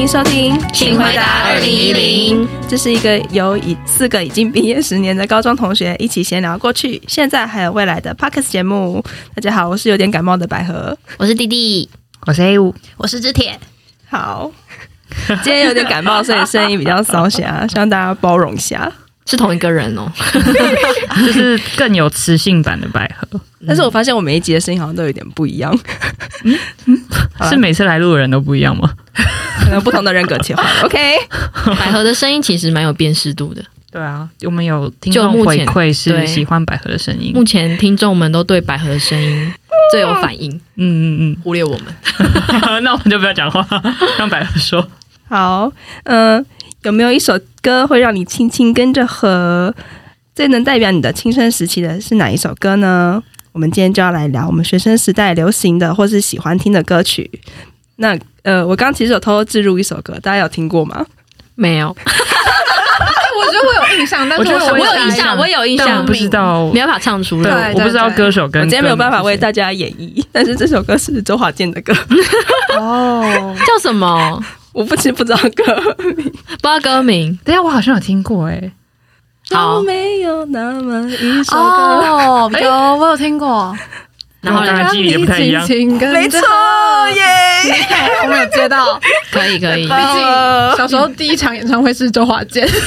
[0.00, 2.48] 迎收听，请回答二零一零。
[2.66, 9.04] 这是一个由以四个已经毕业十年的高中同学一起闲聊过去、现在还有未来的 Parks 节目。
[9.34, 11.86] 大家好，我是有点感冒的百合，我是弟弟，
[12.26, 13.60] 我是 A 五，我是之铁。
[14.08, 14.50] 好，
[15.28, 18.90] 今天有点感冒，所以声音比较沙哑，希望大家包容一下。
[19.30, 20.10] 是同一个人哦，
[21.24, 23.40] 就是更有磁性版的百合。
[23.64, 25.72] 但是我发现我每一集的声音好像都有点不一样。
[26.42, 26.98] 嗯嗯，
[27.48, 28.90] 是每次来录的人都不一样吗？
[29.62, 30.66] 可能不同的人格切换。
[30.82, 30.98] OK，
[31.78, 33.62] 百合的声音其实蛮有辨识度的。
[33.92, 37.32] 对啊，我们有听众回馈是喜欢百合的声音。
[37.32, 39.52] 目前听众们都对百合的声音
[39.92, 40.50] 最有反应。
[40.52, 41.94] 嗯嗯嗯，忽略我们，
[42.82, 43.64] 那我们就不要讲话，
[44.18, 44.84] 让百合说。
[45.28, 45.70] 好，
[46.04, 46.44] 嗯、呃。
[46.82, 49.74] 有没有一首歌会让你轻轻跟着和？
[50.34, 53.22] 最能代表你的青春时期的是哪一首歌呢？
[53.52, 57.30] 我们今天就要来聊我们学生时代流行的或是喜欢听的歌曲。
[57.96, 61.04] 那呃，我刚刚其实有偷偷置入一首歌，大家有听过吗？
[61.56, 61.88] 没有。
[61.88, 67.72] 我觉得我有印象，但是我，我，我有印象，我有印象，我不知道，没办法唱出来。
[67.74, 68.62] 我不知道歌手跟。
[68.62, 71.92] 我今天没有办法为大家演绎，但是这首歌是周华健的歌。
[72.78, 74.42] 哦，叫什么？
[74.72, 77.38] 我不知不知道歌名，不知道歌名。
[77.44, 78.72] 等下，我好像有听过哎。
[79.50, 81.60] 好，没有那么一首歌。
[81.60, 83.76] 哦，有，我有听过。
[84.40, 85.66] 然后呢，记忆也不太一样。
[85.68, 86.38] 没错
[87.14, 87.22] 耶，
[88.22, 88.98] 我没有接到。
[89.30, 89.82] 可以可以。
[89.88, 92.66] 毕竟小时候第一场演唱会是周华健。
[92.70, 92.80] 很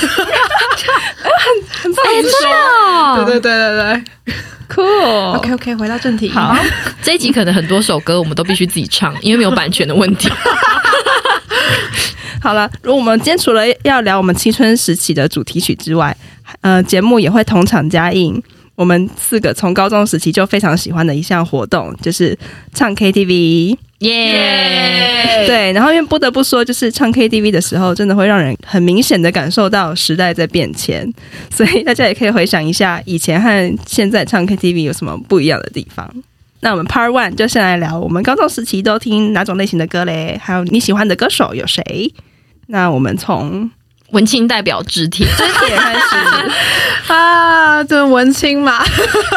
[1.83, 2.29] 很棒，没错。
[3.25, 4.33] 对对对对对
[4.73, 5.35] ，Cool。
[5.37, 6.29] OK OK，回到正题。
[6.29, 6.55] 好，
[7.03, 10.31] 这一集可能很多首歌我们都必须自己唱，因为没有版权的问题。
[12.43, 16.13] 好了，如果我们今天除了要聊我们青春时期的主题曲之外，
[16.59, 18.43] 呃，节目也会同场加映
[18.75, 22.37] 我们四个从高中时期就非常喜欢的一项活动，就是
[22.73, 25.45] 唱 KTV，耶！
[25.47, 31.09] 对，然后因为不得不说，就是唱 KTV 的时候，真的会让人很明显的感受到时代在变迁，
[31.49, 36.13] 所以大家也可以回想一下以前和现在唱 KTV 有什么不一样的地方。
[36.59, 40.37] 那我们 Part One 就先来聊我们高中时期都听哪种类型的歌嘞？
[40.43, 42.13] 还有你喜欢的歌手有谁？
[42.73, 43.69] 那我们从
[44.09, 45.99] 文青代表知铁，知铁开始
[47.13, 48.83] 啊，这文青嘛。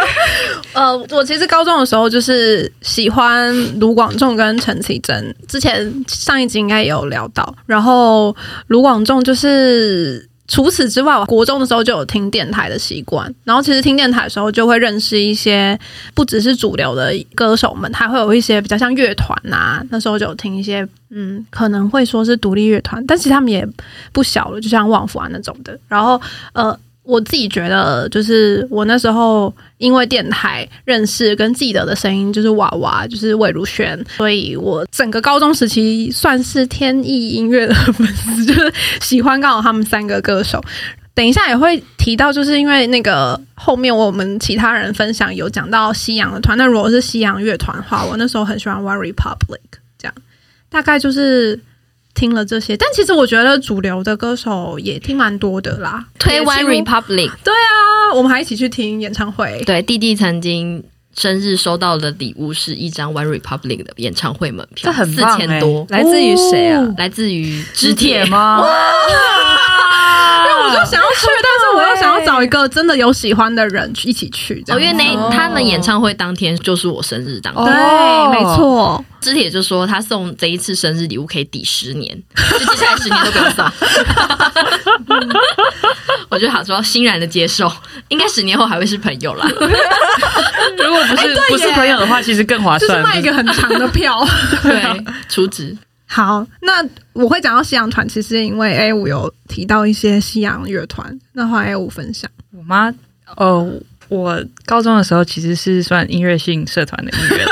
[0.73, 7.55] 呃，我其实高中的时候就是喜欢卢广仲跟陈绮贞，之前上一集应该也有聊到。
[7.67, 8.35] 然后
[8.69, 10.27] 卢广仲就是。
[10.49, 15.79] 除此之外，我国中的时候就有听电台的习惯，然后其实听电台的时候就会认识一些
[16.15, 19.85] 不只是主流的歌手们，还会有一些比较像乐团呐。
[19.91, 23.67] 那时候就有听一些，嗯，可能会说是独立乐团，但其实他们也
[24.13, 25.79] 不小了，就像旺福啊那种的。
[25.89, 26.21] 然后，
[26.53, 26.79] 呃。
[27.07, 40.61] 我自己觉得，就是我那时候因为电台认识跟记得的声音就是娃娃，就是魏如萱，所以我整个高中时期算是天意音乐的粉丝，就是喜欢刚好他们三个歌手。
[41.15, 49.61] 等一下也会提到，就是因为那个后面我们其他人分享有讲到西洋的团，那如果是西洋乐团的话，我那时候很喜欢 One Republic，
[49.97, 50.15] 这样
[50.69, 51.61] 大概就是。
[52.17, 56.05] 听了这些，但其实我觉得主流的歌手也听蛮多的啦。
[56.19, 59.63] 推 One Republic，对啊，我们还一起去听演唱会。
[59.67, 60.83] 对，弟弟曾经
[61.15, 66.85] 生日收到的礼物是一张 One Republic 的演唱会门票，四千多，来自于谁啊？
[66.99, 68.65] 来自于知铁吗？
[70.59, 74.65] 我就想要去，但是我又想要找一个真的有喜欢的人一起去。
[74.69, 77.73] 哦，因为那他们演唱会当天就是我生日当天，对，
[78.33, 79.05] 没错。
[79.21, 82.17] 知铁就说他送这一次生日礼物可以抵十年，
[82.59, 83.65] 就接下来十年都不用送。
[86.29, 87.71] 我就想说欣然的接受，
[88.09, 89.49] 应该十年后还会是朋友啦。
[90.79, 94.25] 如果不是不是朋友的话，其实更划算，就是卖一个很长的票，
[94.63, 95.77] 对， 储值。
[96.09, 102.31] 好，那我会讲到西洋团，其实因为 A 五有提到一些西洋乐团，那换 A 五分享。
[102.53, 102.95] 我妈，
[103.37, 103.71] 哦，
[104.09, 107.45] 我高中的时候其实是算音乐性社团的音乐，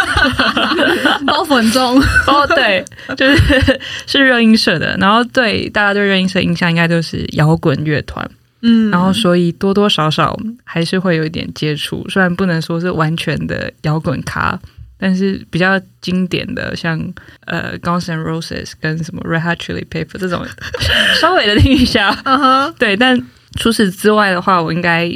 [1.27, 2.01] 包袱很重。
[2.29, 2.85] 哦，对，
[3.17, 4.97] 就是是热音社的。
[4.99, 8.27] 然后对大家对热音社印象应该都是摇滚乐团，
[8.63, 14.59] 嗯，然后所以多多少少还是会有一点接触，虽然不能说是完全的摇滚咖。
[14.99, 16.99] 但是比较经典的，像
[17.47, 20.47] 呃，Guns N' Roses 跟什么 Red Hot Chili Pepper 这种，
[21.21, 22.97] 稍微的听一下，嗯哼，对。
[22.97, 23.21] 但
[23.57, 25.11] 除此之外的话，我应该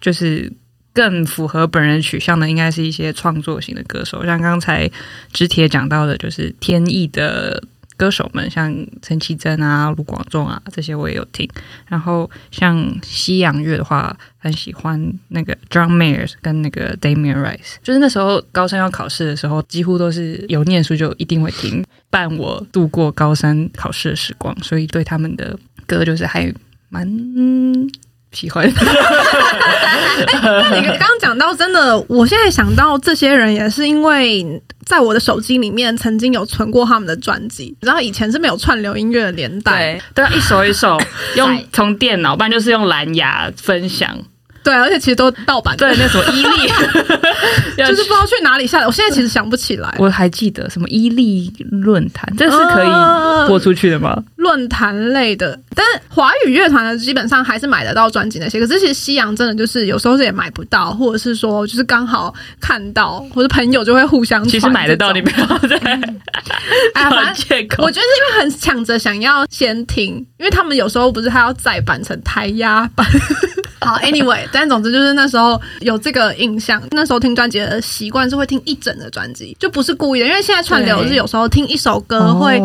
[0.00, 0.52] 就是
[0.92, 4.90] 更符合本人取向的，应该是一些创作型的歌手，像刚才
[5.32, 7.62] 知铁讲到的，就是天意的。
[8.02, 11.48] 歌手们像陈绮贞啊、卢广仲啊这些我也有听，
[11.86, 21.84] 然后像西洋乐的话，很喜欢那个 John Mayer 跟那个 Damian Rice，就是那时候高三要考试的时候，几乎都是有念书就一定会听。
[22.10, 25.56] 伴我度过高三考试的时光，所以对他们的
[25.86, 26.52] 歌就是还
[26.88, 27.08] 蛮
[28.32, 28.68] 喜欢。
[28.68, 28.72] 你
[30.82, 41.00] 刚刚讲到真的，我现在想到这些人也是因为在我的手机里面曾经有存过他们的专辑，然后以前是没有串流音乐的年代，对，都要一首一首
[41.36, 44.16] 用 从电脑，不然就是用蓝牙分享。
[44.62, 45.76] 对，而且其实都盗版。
[45.76, 46.68] 对，那什么伊利，
[47.76, 48.86] 就是不知道去哪里下载。
[48.86, 49.94] 我现在其实想不起来。
[49.98, 54.16] 我还记得什么伊利论坛，这是可以播出去的吗？
[54.36, 58.60] 论坛类的，但是华语乐团的基本上还是买得到专辑那些。
[58.60, 64.46] 可是其实西洋真的就是有时候是也买不到，或者是说就是刚好看到，或者朋友就会互相。
[64.46, 65.76] 其实买得到，你不要再。
[66.94, 73.06] 哎呀，反正我觉得是因为很抢着想要先听，因为他们有时候不是还要再版成台压版。
[73.84, 74.48] 好，Anyway。
[74.52, 80.26] 但总之就是那时候有这个印象，那时候听专辑的习惯是会听一整的专辑，就不是故意的。
[80.26, 82.60] 因为现在串流是有时候听一首歌会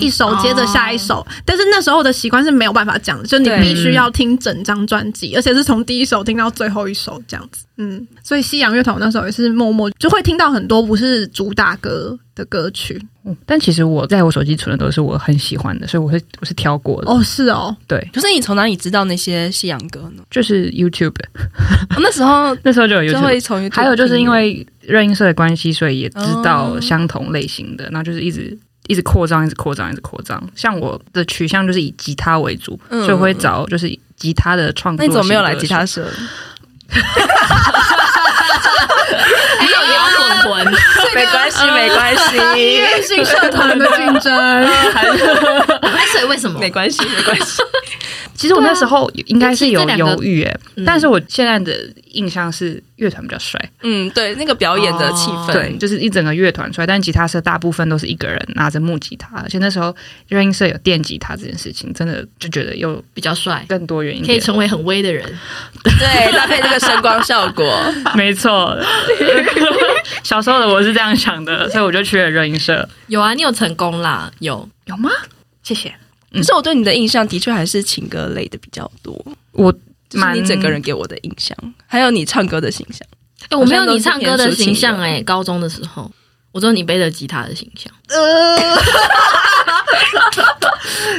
[0.00, 7.64] 一首接着下一首，但是那时候的习惯是没有办法讲的，就你必须要听整张专辑，而且是从第一首听到最后一首这样子。
[7.82, 13.00] 嗯，所以西洋乐团那时候也是默默就会听到很多不是主打歌的歌曲。
[13.24, 17.10] 嗯，但其实我在我手机存的都是我很喜欢的，所以我会我是挑过的。
[17.10, 17.98] 哦，是哦，对。
[18.12, 20.22] 可是你从哪里知道那些西洋歌呢？
[20.30, 21.14] 就是 YouTube。
[21.90, 23.22] 哦，那时候 那时候就有 YouTube。
[23.22, 28.56] 会从 YouTube 还有就是因为热音社的关系，所以也知道相同类型的，然后就是一直
[28.88, 30.42] 一直扩张，一直扩张，一直扩张。
[30.54, 35.04] 像我的取向就是以吉他为主，嗯、所以会找就是吉他的创作。
[35.04, 36.06] 那你怎么没有来吉他社？
[39.60, 40.50] 没有摇滚魂，
[41.14, 42.36] 没关系，没关系。
[42.60, 44.32] 音乐性社团的竞争，
[44.92, 46.58] 还是所以为什么？
[46.58, 47.62] 没关系，没关系。
[48.34, 51.76] 其实我那时候应该是有犹豫诶，但是我现在的
[52.12, 53.60] 印象是乐团比较帅。
[53.82, 56.86] 嗯，对，那个表演的气氛，对，就是一整个乐团帅。
[56.86, 59.94] 但吉他社大部分都是一个人拿着木吉他，而且那时候
[60.28, 65.22] 热音社有电吉他这件事情，真的就觉得又比较帅，更多原因可以成为很威的人。
[65.84, 67.78] 对，搭配这个声光效果，
[68.16, 68.74] 没错。
[70.22, 72.86] 小时候的我是这样想的， 所以我就去了热音社。
[73.06, 74.30] 有啊，你有成功啦？
[74.40, 75.08] 有有吗？
[75.62, 75.90] 谢谢。
[76.30, 79.18] 可是我对你的印象的确还是情歌类的比较多，
[79.52, 79.72] 我
[80.10, 81.56] 就是你整个人给我的印象，
[81.86, 83.00] 还有你唱歌的形象。
[83.48, 86.12] 哎，我没有你唱歌的形象哎，高中的时候，
[86.52, 87.90] 我只有你背着吉他的形象。
[88.08, 88.56] 呃，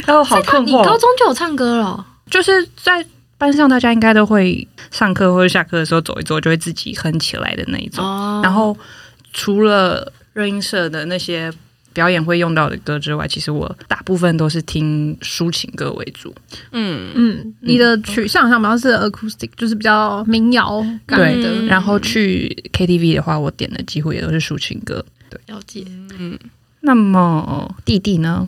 [0.06, 2.06] 然后好困惑，你高中就有唱歌了？
[2.30, 3.04] 就是在
[3.40, 8.06] 班上，大家应该都会上课或者下课的时候走一走，就会自己哼起来的那一种。
[8.44, 8.78] 然后
[9.34, 11.52] 除了热音社的那些。
[11.94, 16.34] 表演会用到的歌之外，其实我大部分都是听抒情歌为主。
[16.72, 21.50] 嗯嗯，你的取向上比较是 acoustic，就是比较民谣感的。
[21.50, 25.06] 对，然后去 KTV 的话，我点的几乎也都是抒情歌。
[25.30, 25.84] 对，了解。
[26.18, 26.40] 嗯，
[26.80, 28.48] 那么弟弟呢？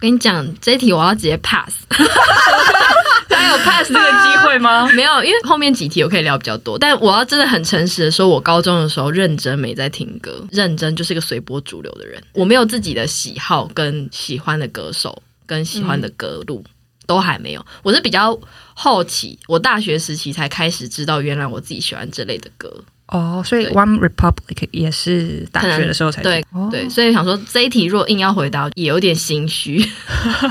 [0.00, 1.74] 我跟你讲，这一题我要直接 pass。
[3.28, 4.88] 还有 pass 这个机会吗？
[4.96, 6.78] 没有，因为后面几题我可以聊比较多。
[6.78, 12.22] 但我要真的很诚实的说，我高中的时候认真没在听歌，认真就是个随波逐流的人。
[12.32, 16.72] 我没有自己的喜好跟喜欢的歌手跟喜欢的歌路，嗯、
[17.06, 17.66] 都还没有。
[17.82, 18.38] 我是比较
[18.72, 22.82] 好奇，我大学时期才开始知道，原来我自己喜欢这类的歌。
[23.10, 29.84] 哦，所以 One Republic 也是大学的时候才对对，所以想说这一题如果硬要回答，也有点心虚。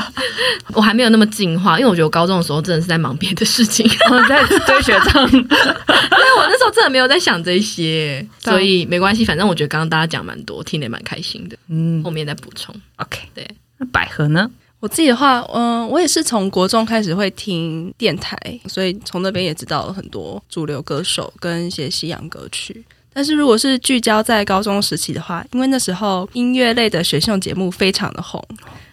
[0.74, 5.24] 我还没有那么进化，因为我觉得我高中的时候真的是在忙别的事情，我在追学长。
[5.32, 11.58] 因为我那时候真的没有在想这些，所以没关系，反正我觉得刚刚大家讲蛮多，听得也蛮开心的。
[11.70, 12.76] 嗯，后面再补充。
[12.98, 13.48] OK，对，
[13.78, 14.50] 那百合呢？
[14.80, 22.84] 我自己的话，嗯，我也是从国中开始会听电台，所以从那边也知道了很多主流歌手跟一些西洋歌曲。
[23.12, 28.42] 但是如果是聚焦在高中时期的话，因为那时候音乐类的选秀节目非常的红，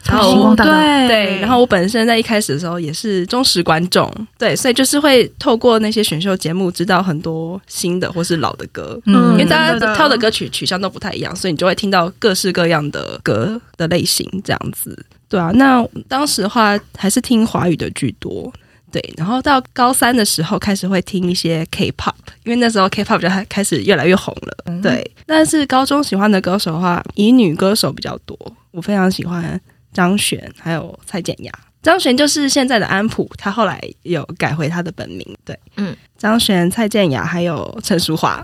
[0.04, 0.66] 然后对
[1.06, 15.06] 对，然后我本身在一开始的时候也是忠实观众，对，所以就是会透过那些选秀节目知道很多新的或是老的歌，嗯，因为大家挑的歌曲取向都不太一样，所以你就会听到各式各样的歌的类型这样子。
[15.28, 18.52] 对啊，那当时的话还是听华语的居多，
[18.92, 19.02] 对。
[19.16, 22.14] 然后到高三的时候开始会听一些 K-pop，
[22.44, 25.10] 因为那时候 K-pop 就开始越来越红了，嗯、对。
[25.26, 28.38] 但是高中喜欢的歌手的话，以女歌手比较多，
[28.70, 29.60] 我非常喜欢
[29.92, 31.52] 张悬还有蔡健雅。
[31.82, 35.96] 张悬就是现在的安普，他后来有改回他的本名，对，嗯。
[36.18, 38.42] 张悬、蔡健雅还有陈淑桦，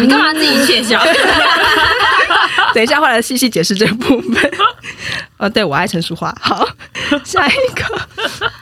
[0.00, 1.02] 你干嘛自己窃笑？
[2.72, 4.52] 等一下，后来细细解释这个部分。
[5.36, 6.32] 哦，对，我爱陈淑桦。
[6.40, 6.64] 好，
[7.26, 7.84] 下一个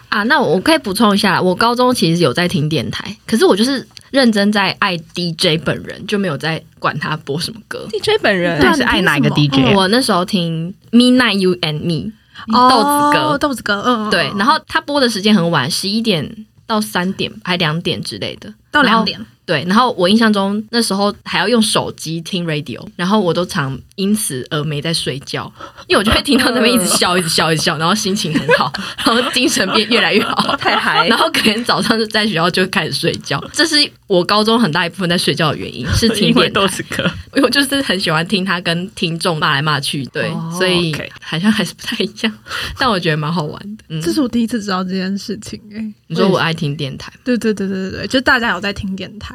[0.09, 7.87] 啊，那我可以补充一下，我高中其实有在听电台，可是我就是认真在爱 DJ 本人，就没有在管他播什么歌。
[7.93, 9.75] DJ 本人你是爱哪一个 DJ？
[9.75, 12.11] 我那时候听 Midnight You and Me
[12.47, 14.33] 豆子哥，豆子哥，嗯，对。
[14.37, 19.25] 然后他播的时间很晚，十一点到三点，还两点之类的，到两点。
[19.46, 25.52] 对，然后我印象中那时候还要用手机听 radio，然后我都常因此而没在睡觉，
[25.86, 28.72] 因为我就会听到那边一直笑，一直笑，一直笑，然后心情很好，
[29.04, 31.06] 然后精神变越来越好， 太嗨。
[31.08, 42.32] 然后可能早上就在学校就开始睡觉，这是我高中很大一部分在睡觉的原因，是听电台豆子歌，因为我就是很喜欢听他跟听众骂来骂去，对，所以好像还是不太一样，
[42.78, 43.84] 但我觉得蛮好玩的。
[43.90, 49.35] 嗯，这是我第一次知道这件事情，哎，你说我爱听电台，对对对对对对，就大家有在听电台。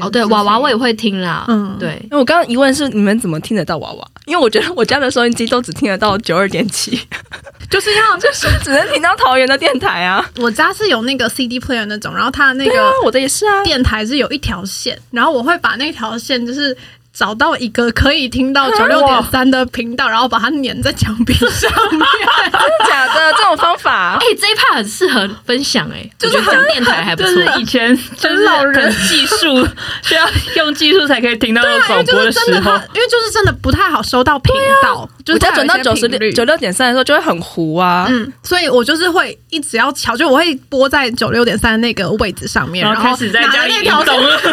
[0.00, 1.44] 哦，对，娃娃我也会听啦。
[1.46, 4.08] 嗯，对，因为我刚刚疑问是你们怎么听得到娃娃？
[4.26, 7.00] 因为我觉得我家的收音机都只听得到九二点七，
[7.70, 10.28] 就是要 就是只能听到桃园的电台啊。
[10.38, 12.72] 我家是有那个 CD player 那种，然后它那个
[13.04, 16.76] 我的也是啊，电台是有一条线，然后我会把那条线就是。
[17.16, 22.00] 找到一个可以听到 九六点三的频道，然后把它粘在墙壁上面。
[22.44, 23.32] 真的假的？
[23.32, 24.18] 这种方法？
[24.20, 27.30] 哎、欸，这一 part 很适合分享哎、欸，就是讲电台还不错。
[27.32, 29.66] 就是以前就是老人技术
[30.02, 38.06] 需要用技术才可以听到广播的时候，因为就是真的不太好收到频道，啊、就是它转到九十六九六点三的时候就会很糊啊。
[38.08, 44.52] 嗯，所以我就是会一直要调，就我会拨在九六点三那个位置上面，然后开始在家里移动了， 跟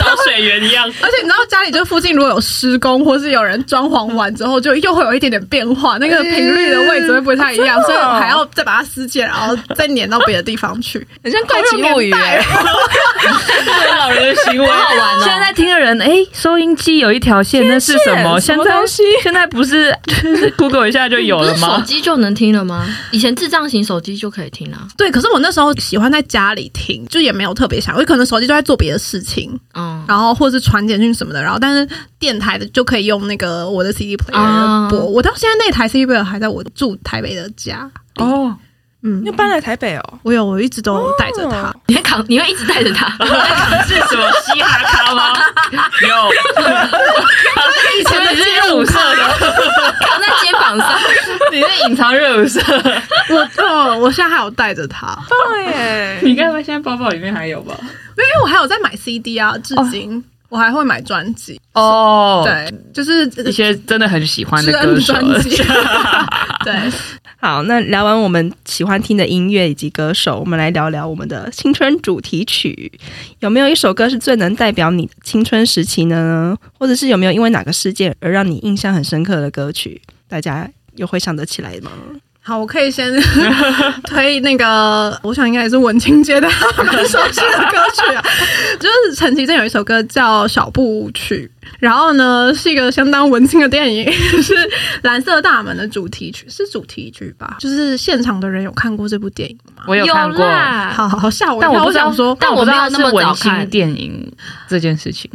[0.00, 0.86] 找水源一样。
[1.02, 1.72] 而且你知道家里。
[1.72, 12.44] 就附近如果有施工，或是有人装潢完之后，就又会有一点点变化，那个频率的位置会不太一样， 所以我还要再把它撕解，然后再粘到别的地方去，很像怪奇物语哎，
[13.98, 15.22] 老人的行为好玩哦。
[15.24, 18.38] 现在听的人，哎，收音机有一条线，那是什么？
[18.38, 18.64] 现在
[19.22, 21.78] 现在不是 就是 Google 一下就有了吗？
[21.78, 22.86] 手机就能听了吗？
[23.10, 24.88] 以前智障型手机就可以听了。
[24.96, 31.58] 对，可是我那时候喜欢在家里听，就也没有特别想，我可能手机就在做别的事情，嗯，然后或者是传简讯什么的，然后。
[31.62, 38.52] 但是电台的就可以用那个我的 CD player 播，我到现在那台 CD player 还在我住台北的家哦，
[39.04, 43.06] 嗯，要搬来台北哦，我有，我一直都带着它，你会扛，你会一直带着它，
[43.84, 45.32] 是什么嘻哈咖吗？
[46.08, 46.30] 有，
[47.98, 49.24] 以前你是热舞社的，
[50.00, 50.98] 扛在肩膀上，
[51.50, 52.60] 你是隐藏热舞社，
[53.30, 57.74] 我哦，我现在还有带着它，对耶，你该不会现在包包里面还有吧？
[57.80, 60.22] 因为我还有在买 CD 啊，至今。
[60.52, 65.14] 我还会买专辑哦，对，就是一些真的很喜欢的歌手。
[66.62, 66.92] 对，
[67.40, 72.92] 好，那聊完我们喜欢听的音乐以及歌手，我们来聊聊我们的青春主题曲。
[73.40, 76.54] 有没有一首歌是最能代表你青春时期呢？
[76.78, 80.02] 或者是有没有因为哪个事件而让你印象很深刻的歌曲？
[80.28, 81.90] 大家有会想得起来吗？
[82.44, 83.08] 好，我可以先
[84.02, 88.22] 推那个，我想应该也是文青街的蛮熟悉的歌曲啊，
[88.80, 94.10] 就是陈绮贞有一首歌叫《小步舞曲》，然后呢是一个相当文青的电影，
[94.42, 94.54] 是
[95.02, 97.58] 《蓝色大门》的主题曲，是主题曲吧？
[97.60, 99.84] 就是现场的人有看过这部电影吗？
[99.86, 100.44] 我有看过，
[100.92, 104.32] 好好吓我，但我不想说，但我没有那么文青电影
[104.68, 105.30] 这件事情。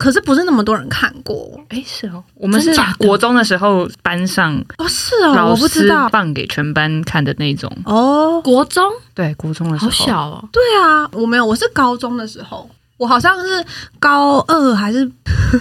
[0.00, 6.08] 可是不是那么多人看过，哎，是哦，我们是国中的时候班上哦，是哦，我不知道。
[6.08, 7.70] 放给全班看的那种。
[7.84, 8.82] 哦，国中？
[9.14, 9.90] 对国中的时候。
[9.90, 12.66] 好小哦，对啊，我没有，我是高中的时候，
[12.96, 13.62] 我好像是
[13.98, 15.04] 高二还是，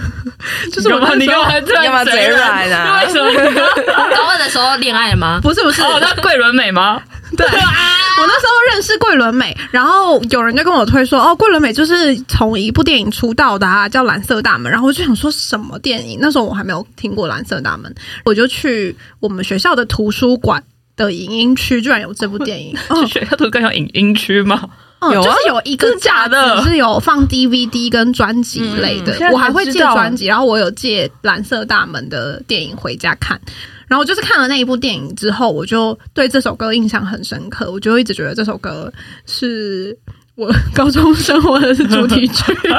[0.71, 2.03] 就是我那时候干嘛？
[2.07, 3.03] 嘴软啊？
[3.03, 3.29] 为什么？
[4.15, 5.39] 高二的时候恋爱了吗？
[5.43, 7.01] 不是不是，哦，那桂纶镁吗？
[7.39, 7.47] 对，
[8.19, 16.19] 我那时候认识桂纶镁，然后有人就跟我推说，哦，桂纶镁就是从一部电影出道的，啊，叫《蓝色大门》，然后我就想说什么电影？
[16.21, 17.91] 那时候我还没有听过《蓝色大门》，
[18.25, 20.61] 我就去我们学校的图书馆
[20.97, 22.75] 的影音区，居然有这部电影。
[23.07, 24.69] 去学校图书馆有影音区吗？
[25.01, 33.39] 嗯，就是有一个假的是有放 DVD 跟专辑类的，嗯、我还会借专辑，然后我有借《蓝色大门》的电影回家看。
[33.89, 38.93] 然后就是看了那一部电影之后，我就对这首歌印象很深刻，我就一直觉得这首歌
[39.25, 39.97] 是
[40.35, 42.53] 我高中生活的主题曲。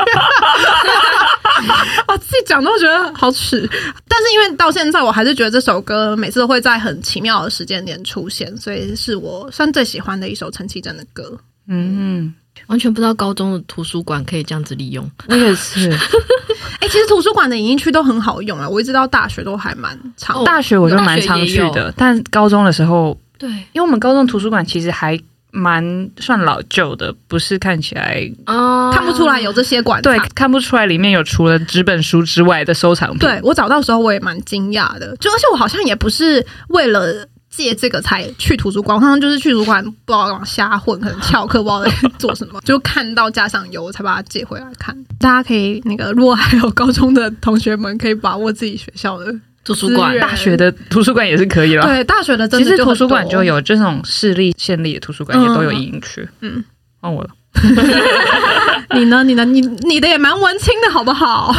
[2.06, 3.68] 啊，自己讲都觉得好耻，
[4.08, 11.38] 但是因为到现在我还是觉得这首歌每次都会在很奇妙的时间点出现，所以是我算最喜欢的一首陈绮贞的歌。
[11.68, 12.32] 嗯，
[12.70, 15.90] 完全不知道高中的图书馆可以这样子利用，我也是。
[16.78, 20.44] 哎、欸，其实图书馆的影音区都很好用啊，我一直到大学都还蛮常、哦。
[20.46, 25.18] 大学我就蛮常去的，但高中的时候，对，因为我们高中图书馆其实还
[25.50, 33.18] 蛮算老旧的，不是看起来哦看不出来有这些馆，对，看不出来里面有除了纸本书之外的收藏品。
[33.18, 37.26] 对，我找到时候我也蛮惊讶的，就而且我好像也不是为了。
[37.50, 44.96] 借这个才去图书馆，我刚刚就是去图书馆不知道往瞎混，可能翘课不知道在做什么，就看到架上有，我才把它借回来看。
[45.18, 51.84] 大家可以那个，如果还有高中的同学们，可以把握自己学校的图书馆、大学的图书馆也是可以了。
[51.84, 56.26] 对，大学的真的其实图书馆就有这种市立、县立的图书馆也都有营区。
[56.40, 56.64] 嗯，
[57.00, 57.30] 换我了。
[58.94, 59.22] 你呢？
[59.24, 59.44] 你呢？
[59.44, 61.52] 你你的也蛮文青的，好不好？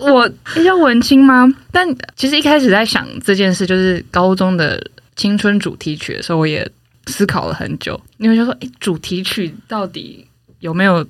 [0.00, 0.28] 我
[0.62, 1.46] 要文青吗？
[1.72, 4.80] 但其实一开始在想这件事，就是高中的
[5.18, 6.66] 青春主题曲的时候，我也
[7.08, 8.00] 思考了很久。
[8.16, 10.26] 因为就说，哎，主题曲到底
[10.60, 11.06] 有没有，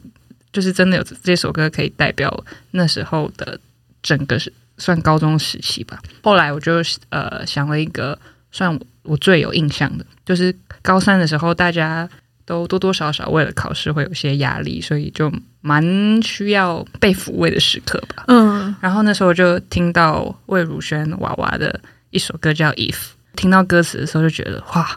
[0.53, 3.61] 就是真的有这首歌可以代表那时候的
[4.03, 6.03] 整个是算高中时期吧？
[6.25, 8.19] 后来我就呃想了一个，
[8.51, 12.09] 算我最有印象的，就是高三的时候，大家。
[12.49, 15.85] 都多多少少为了考试会有些压力，所以就蛮
[16.23, 18.25] 需要被抚慰的时刻吧。
[18.27, 22.95] 嗯，然后那时候就听到魏如萱娃娃的一首歌叫《If》，
[23.39, 24.91] 听到歌词的时候就觉得哇，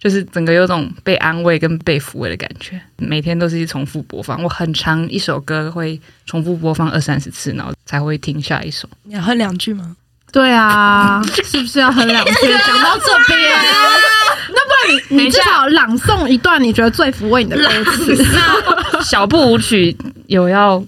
[0.00, 2.80] 就是整个有种被安慰跟被抚慰的感觉。
[2.96, 8.88] 每天都是一重复播放，我很长一首歌会重复播放二三十次，然后才会听下一首。
[9.04, 9.96] 你要哼两句吗？
[10.30, 12.32] 对啊， 是不是要哼两句？
[12.66, 13.50] 讲到这边，
[14.50, 18.24] 那不然你你至少朗诵一段你觉得最抚慰你的歌词。
[19.02, 20.84] 小步舞曲有要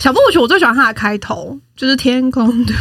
[0.00, 2.74] 小步舞曲，我最喜欢它的开头，就是天空的，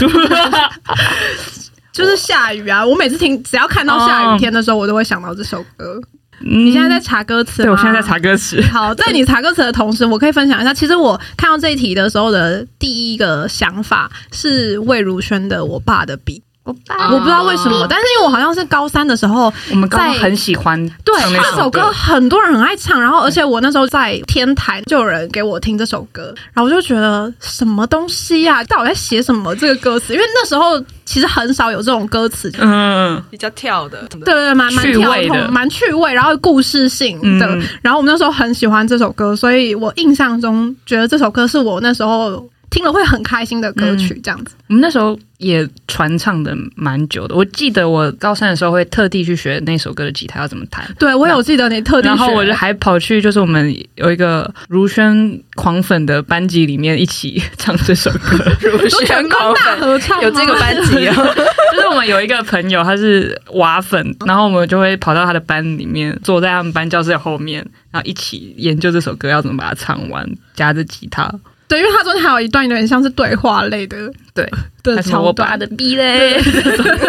[1.93, 2.83] 就是下雨啊！
[2.83, 6.01] 我每次听，只要看到下雨天的时候，我都会想到这首歌。
[6.39, 7.61] 你现在在查歌词？
[7.61, 8.59] 对，我现在在查歌词。
[8.73, 10.73] 好，在你查歌词的同时，我可以分享一下。
[10.73, 16.39] 其实我看到这一题的时候的第一个想法是魏如萱的《我爸的笔》。
[16.63, 16.73] 我
[17.11, 23.01] 我不知道为什么，但是因为我好像是高三的时候，我们高中很喜欢对这首歌，很多人很爱唱。
[23.01, 28.63] 然后，而且我那时候在天台就有人给我听这首歌，然后我就觉得什么东西呀、啊？
[28.63, 30.13] 到底在写什么这个歌词？
[30.13, 37.45] 因为那时候其实很少有这种歌词，嗯，比较跳的，对对，蛮蛮跳的，蛮趣味，然后故事性的。
[37.81, 42.47] 然后我们那时候很喜欢这首歌，所以我印象中觉得这首歌是我那时候。
[42.73, 44.55] 听了会很开心的歌曲，这样子。
[44.67, 47.35] 我们那时候也传唱的蛮久的。
[47.35, 50.83] 我记得我高三的时候会特地去学那首歌的吉他要怎么弹。
[50.97, 52.07] 对，我有记得你特地。
[52.07, 58.43] 然后我就还跑去，就是我们有一个如轩狂粉的班级里面一起唱这首歌。
[58.59, 61.13] 如轩狂粉合唱有这个班级哦。
[61.73, 71.31] 就是我们有一个朋友他是瓦粉，然后我们就会跑到他的班里面，坐在他们班教室后面，然后一起研究这首歌要怎么把它唱完，夹着吉他。
[71.73, 73.97] 对，因为他中间还有一段有点像是对话类的，
[74.31, 74.47] 对
[74.83, 76.61] 的桥段的逼嘞，对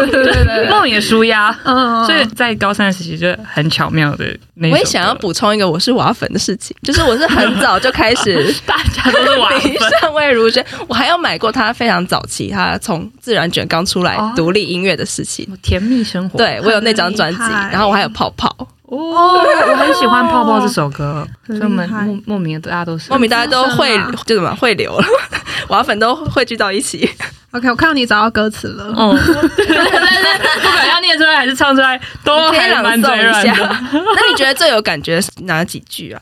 [0.06, 4.24] 对对，梦也舒压，嗯，所以在高三时期就很巧妙的。
[4.72, 18.56] 我也想要补充一个我是娃粉的事情，就是我是很早就开始， 大家都是娃粉， 上魏如轩，我还要买过他非常早期，他从自然卷刚出来独立音乐的事情，甜蜜生活，对我有那张专辑，然后我还有泡泡。
[18.86, 25.06] 哦，我很喜欢《泡泡》这首歌，所以我们莫莫名的大家都是莫名大家都会就什么会流了，
[25.68, 27.08] 瓦粉都汇聚到一起。
[27.52, 33.76] OK，我看到你找到歌词了，嗯，不管要念出来还是唱出来，都还蛮嘴软的。
[33.92, 36.20] 那你觉得最有感觉是哪几句啊？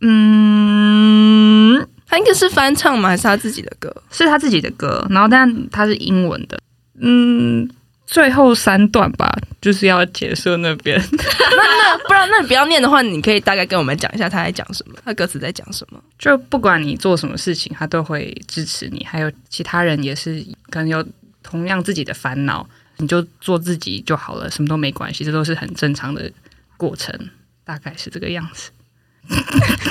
[0.00, 3.10] 嗯，他应该是翻唱吗？
[3.10, 3.94] 还是他自己的歌？
[4.10, 6.58] 是他自己的歌，然后但他是英文的，
[7.00, 7.68] 嗯。
[8.08, 10.98] 最后三段吧，就是要结束那边。
[11.12, 16.02] 那那不然，那你不要念的话，你可以大概跟我们讲一下他在讲什么，他歌词在讲什么。
[16.18, 19.06] 就不管你做什么事情，他都会支持你。
[19.08, 21.04] 还有其他人也是可能有
[21.42, 22.66] 同样自己的烦恼，
[22.96, 26.32] 你就做自己就好了，什么都没关系，这都是很正常的
[26.78, 27.14] 过程，
[27.62, 28.70] 大概是这个样子。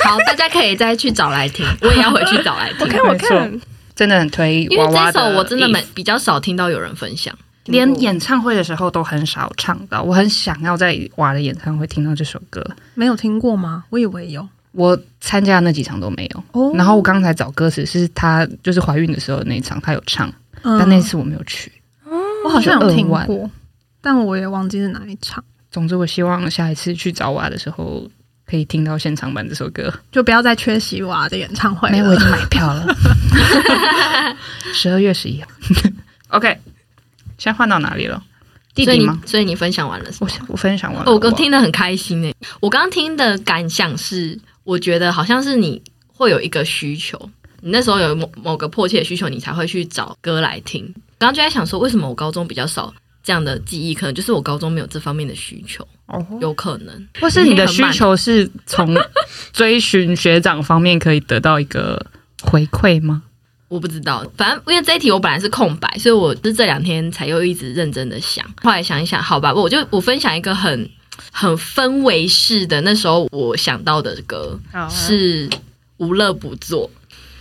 [0.03, 2.79] 好，大家可以再去找来听，我也要回去找来听。
[2.79, 3.61] 我看我看，
[3.95, 7.37] 真的很推，因为这首我真的没比较少听到有人分享。
[7.67, 12.65] 连演唱会的时候都很少唱到，我很想要在娃的演唱会听到这首歌。
[12.95, 13.83] 没有听过吗？
[13.89, 16.43] 我以为有，我参加的那几场都没有。
[16.53, 20.31] 哦，然后我刚才找歌词是她就是怀孕的时候的那一场，她有唱，
[20.63, 21.71] 嗯、但那次我没有去。
[22.45, 23.49] 我好像有听过，
[24.01, 25.43] 但我也忘记是哪一场。
[25.69, 28.09] 总之，我希望下一次去找娃的时候
[28.45, 31.91] 可以听到现场版这首歌，就不要再缺席娃的演唱会了。
[31.91, 32.87] 没有，我已经买票了，
[34.73, 35.49] 十二月十一号。
[36.29, 36.57] OK。
[37.37, 38.23] 现在换到哪里了？
[38.73, 39.13] 弟弟吗？
[39.13, 40.29] 所以，所以你分享完了是吗？
[40.41, 41.11] 我我分享完了。
[41.11, 42.35] 我刚听得很开心诶。
[42.59, 47.17] 我刚刚听的感想是，我觉得好像是你会有一个需求，
[47.61, 50.83] 你那时候有某某个迫切的需求，你才会去找歌来听。
[51.17, 53.95] 刚刚就在想说，为什么我高中比较少这样的记忆？
[53.95, 57.07] 可能就是我高中没有这方面的需求，哦，有可能。
[57.19, 58.95] 或是你的需求是从
[59.53, 62.05] 追寻学长方面可以得到一个
[62.43, 63.23] 回馈吗？
[63.69, 68.45] 我不知道，反正因为这一题我本来是空白，所以我是这两天才又一直认真的想。
[68.63, 70.89] 后来想一想，好吧，我就我分享一个很
[71.33, 74.57] 很氛围式的，那时候我想到的歌
[74.89, 75.49] 是
[75.97, 76.89] 《无乐不作》。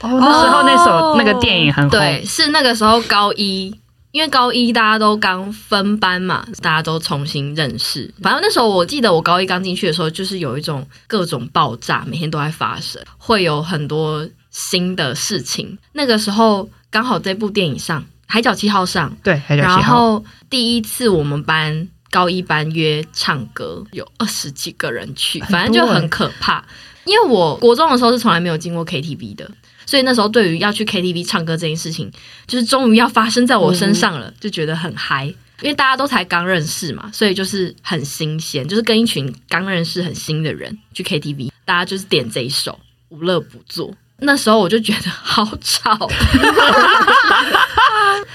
[0.07, 3.73] 哦，那时候那首那个电影很红，对，是那个时候高一，
[4.11, 8.13] 因为高一大家都刚分班嘛，大家都重新认识。
[8.21, 14.27] 反正那时候我记得我高一刚进去的时候，就是有一种各种爆炸，每天都在发生，会有很多。
[14.57, 19.77] 新的事情，那个时候刚好这部电影上《海角七号》上，对，海角七号。
[19.77, 26.65] 然后第一次我们班高一班约唱歌，有二十几个人去，反正就很可怕。
[27.05, 29.51] 因为我国中的时候是从来没有进过 KTV 的，
[29.85, 32.11] 所以那时候对于要去 KTV 唱歌这件事情，
[32.47, 35.27] 就是终于要发生在我身上了，就觉得很嗨。
[35.61, 42.73] 因为大家都才刚认识嘛，所以就是很新鲜，就是跟一群刚认识很新的人去 KTV，大家就是点这一首
[43.11, 43.91] 《无乐不作》。
[44.21, 45.95] 那时候我就觉得好吵，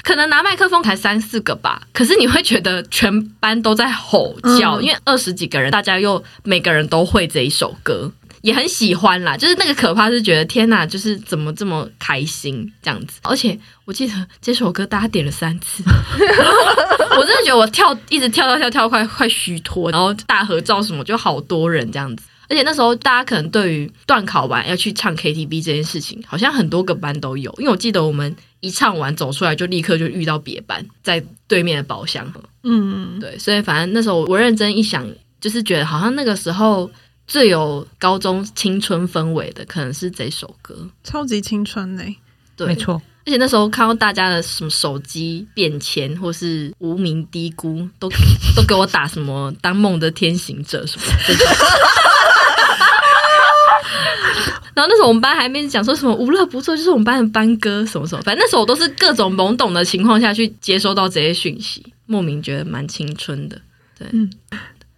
[0.03, 9.35] 可能拿麦克风才三四个吧，可是你会觉得全班都在吼叫，嗯、因为二十几个人，大家又每个人都会这一首歌，也很喜欢啦。
[9.35, 13.19] 就是那个可怕是觉得天哪，就是怎么这么开心这样子。
[13.23, 15.83] 而且我记得这首歌大家点了三次，
[17.17, 22.25] 我真的觉得我跳一直跳跳跳跳快快虚脱，然后大合照什么就好多人这样子。
[22.51, 27.49] 而且那时候大家可能对于段考完要去唱 KTV 这件事情，好像很多个班都有。
[27.59, 32.29] 因为我记得我们一唱完走出来，就立刻就遇到别班在对面的包厢。
[32.63, 35.09] 嗯，对，所以反正那时候我认真一想，
[35.39, 36.91] 就是觉得好像那个时候
[37.25, 42.17] 最有高中青春氛围的，可能是这首歌，超级青春嘞、欸。
[42.57, 43.01] 对，没错。
[43.23, 48.09] 而且那时候看到大家的什么手机变迁，或是无名低估，都
[48.57, 52.10] 都给我打什么当梦的天行者什么的。
[54.73, 63.59] 然后那时候我们班还没讲说什么无乐不作，就是我们班的班歌什么什么，反正那时候我都是各种懵懂的情况下去接收到这些讯息，莫名觉得蛮青春的。
[63.97, 64.31] 对，嗯、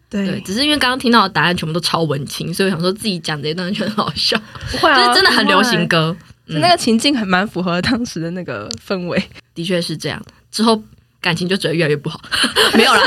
[0.09, 4.39] 对，对，只是因为刚刚听到的答案全部都超文青，所以我想说自己讲这一段觉得很好笑，
[4.71, 6.15] 不会啊、就是真的很流行歌，
[6.47, 9.21] 嗯、那个情境还蛮符合当时的那个氛围，
[9.55, 10.21] 的确是这样。
[10.51, 10.81] 之后。
[11.23, 12.19] 感情就只会越来越不好，
[12.75, 13.01] 没有啦，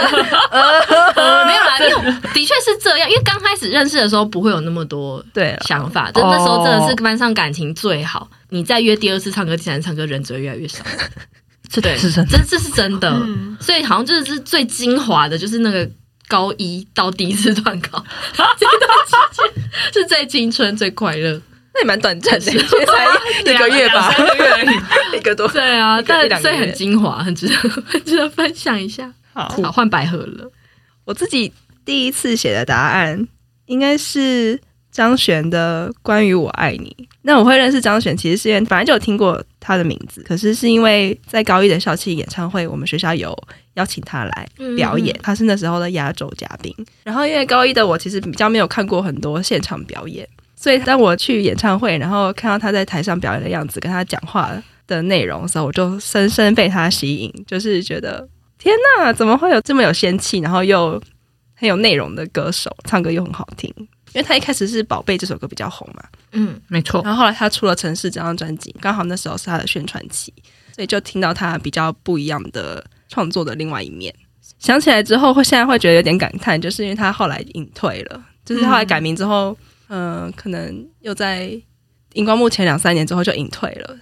[0.50, 8.28] 呃、 没有啦，因为的确是这样，因为刚开始认识的时候不会有那么多对想法，就那时候真的是班上感情最好。
[8.48, 10.82] 你再约第二次唱歌、第三次唱歌，人只会越来越少。
[11.68, 13.10] 这对是真，这这是真的。
[13.10, 15.86] 嗯、所以好像就是最精华的，就是那个
[16.28, 18.02] 高一到第一次段考
[18.58, 21.42] 这段期间，是最青春、最快乐。
[21.76, 25.46] 那也蛮短暂的，才一个月吧，一个月一个多。
[25.48, 29.12] 对啊，但所以很精华，很值得，很 值得分享一下。
[29.34, 30.50] 好，好，换百合了。
[31.04, 31.52] 我自己
[31.84, 33.28] 第一次写的答案
[33.66, 34.58] 应该是
[34.90, 36.96] 张悬的《关于我爱你》。
[37.20, 43.36] 那我会认识张悬，其实是因为本来就有听过他的名字，可是是因为在高一的校庆演唱会，我们学校有
[43.74, 46.74] 邀请他来表演，嗯、他是那时候的压轴嘉宾。
[47.04, 50.26] 然后因为高一的我其实比较没有看过很多现场表演。
[50.58, 54.50] 所以当我去演唱会，然后看到他在台上表演的样子，跟他讲话
[54.86, 58.26] 的内容的时候，我就深深被他吸引，就是觉得
[58.58, 61.00] 天哪，怎么会有这么有仙气，然后又
[61.54, 63.72] 很有内容的歌手，唱歌又很好听。
[64.14, 67.02] 因为他一开始是《宝贝》这首歌比较红嘛，嗯，没错。
[67.04, 70.32] 然后后来他出了《城市》这张专辑，刚好那时候是他的宣传期，
[70.74, 74.14] 所以就听到他比较不一样的创作的另外一面。
[74.58, 79.50] 想起来之后，会现在会觉得有点感叹，就是因为他后来隐退了，就是后来改名之后。
[79.50, 79.56] 嗯
[79.88, 81.50] 嗯、可能又在
[82.14, 83.96] 荧光幕前两三年之后就隐退了，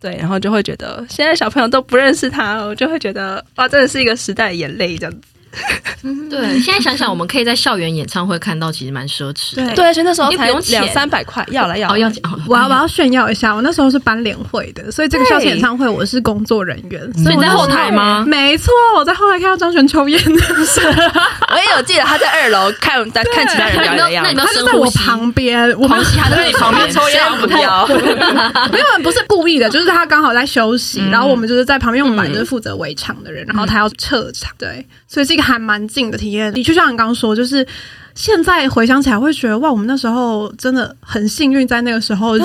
[0.00, 5.28] 对，然后就会觉得现在小朋友都不认识他了，我就会觉得哇，真的是一个时代的眼泪这样子。
[6.28, 9.74] 对，现在想想，我们可以在校园演唱会看到，其实蛮奢侈的。
[9.74, 11.98] 对，而且那时候才两三百块，要来要来。
[11.98, 12.10] 要，
[12.48, 18.24] 我要我要炫耀一下，我那时候是班联会的，所以这个校园演唱会我是工作人员，所以你在后台吗？
[18.26, 20.42] 没错，我在后台看到张悬抽烟的。
[20.64, 35.41] 时候，我也有记得他在二楼看看其他人表演的样子，他就在我旁边，我们他在 旁边抽烟不掉， 因为我们不是故意的，就是他刚好在休息，然后我们就是在旁边，我们本来就是负责围场的人，然后他要撤场，对，所以这个。
[35.42, 37.66] 还蛮近的体验，的确像你刚刚说，就是
[38.14, 42.44] 现在回想起来会觉得哇，我们那时候真的很幸运，在那个时候就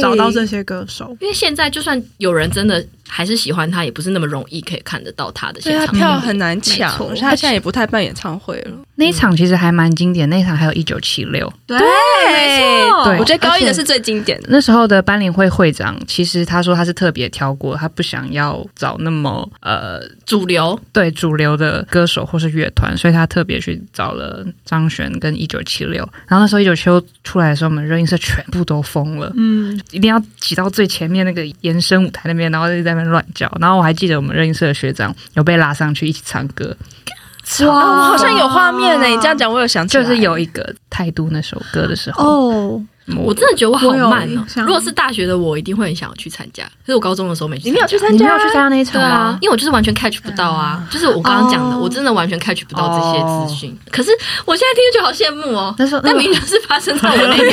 [0.00, 1.16] 找到这些歌手。
[1.20, 5.86] 因为现在就算有人真的还是喜欢他，也不是那么容易可以看得到他的现场。
[5.86, 6.90] 对，他票很难抢，
[7.20, 8.72] 他现在也不太办演唱会了。
[8.94, 11.52] 那一场其实还蛮经典，那一场还有一九七六。
[11.66, 14.48] 对，没错，对我觉得高一的是最经典的。
[14.50, 25.98] 那时候的班联会会长，其实他说他是特别挑过，他不想要找那么呃主流对主流的歌手或是乐团，所以他特别去找了张悬跟一九七六。
[26.26, 33.50] 然后那时候一九七六出来的时候，我们热映社全部都疯了，嗯，一定要挤到最前面那个延伸舞台那边，然后就在那边乱叫。
[33.60, 36.76] 然后我还记得我们热音社的学长有被拉上去一起唱歌。
[37.68, 39.06] 哇，好像有画面呢！
[39.06, 42.82] 你这样讲，我有想起来，就是有一个态度那首歌的时候哦，
[43.14, 44.44] 我真的觉得我好慢哦。
[44.56, 46.64] 如果是大学的我，一定会很想要去参加。
[46.64, 50.82] 可是我高中的时候没去，你没有去参加，你没有去参加那一场对啊，因为我就是完全 catch 不到啊。
[50.90, 53.78] 就是我刚刚讲的，我真的完全 catch 不到这些资讯。
[53.92, 54.10] 可是
[54.44, 55.74] 我现在听就好羡慕哦。
[55.78, 57.46] 那时候，那明明就是发生在我那边，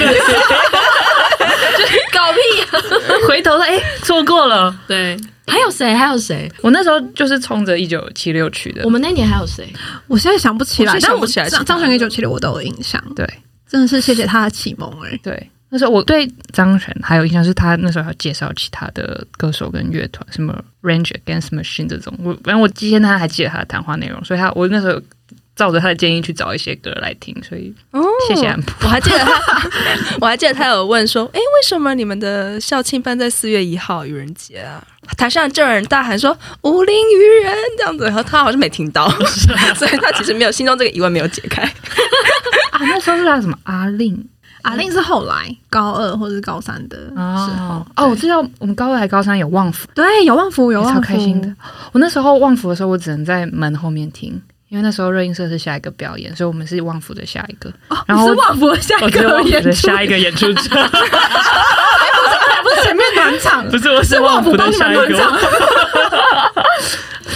[1.77, 2.39] 就是搞屁！
[2.71, 2.79] 啊
[3.27, 4.75] 回头说，哎，错过了。
[4.87, 5.17] 对。
[5.45, 5.93] 还有谁？
[5.93, 6.49] 还有谁？
[6.61, 8.81] 我那时候就是冲着一九七六去的。
[8.85, 9.67] 我们那年还有谁？
[10.07, 11.49] 我现在想不起来，想不起来。
[11.49, 13.03] 张张悬一九七六我都有印象。
[13.13, 13.27] 对，
[13.73, 15.19] 真的是谢谢他的启蒙哎。
[15.23, 22.15] 对，那时候我对张悬还有印象是他那时候还介绍其他的歌手跟乐团，什么 Range Against Machine 这种。
[22.19, 25.01] 我反正我今天他还记得他的谈话内容，所以他我那时候
[25.55, 27.35] 照着他的建议去找一些歌来听。
[27.43, 27.73] 所以
[28.27, 28.71] 谢谢安普。
[28.83, 29.69] 我还记得他，
[30.21, 34.83] 我还记得他有问说：“哎，为什么你们的校庆办在四月一号愚人节啊？”
[35.17, 39.09] 台上就有人大喊说“武林愚人”这样子，然后他好像没听到，
[39.75, 41.61] 所以他其实没有心中这个疑问没有解开。
[42.71, 44.25] 啊，那时候是叫什么阿令？
[44.63, 47.85] 阿令是后来高二或者是高三的时候。
[47.97, 51.53] 哦，我知道我们高二还高三有旺福，对，有旺福，有旺福，超开心的。
[51.91, 54.41] 我那时候旺福的时候，我只能在门后面听，
[54.73, 57.71] 因为那时候热音社是下一个表演，所以我们是旺福的下一个。
[58.07, 60.61] 然后是旺福的下一个演出，下一个演出者。
[62.63, 65.03] 不是前面暖场，不是，我是旺福的下一个。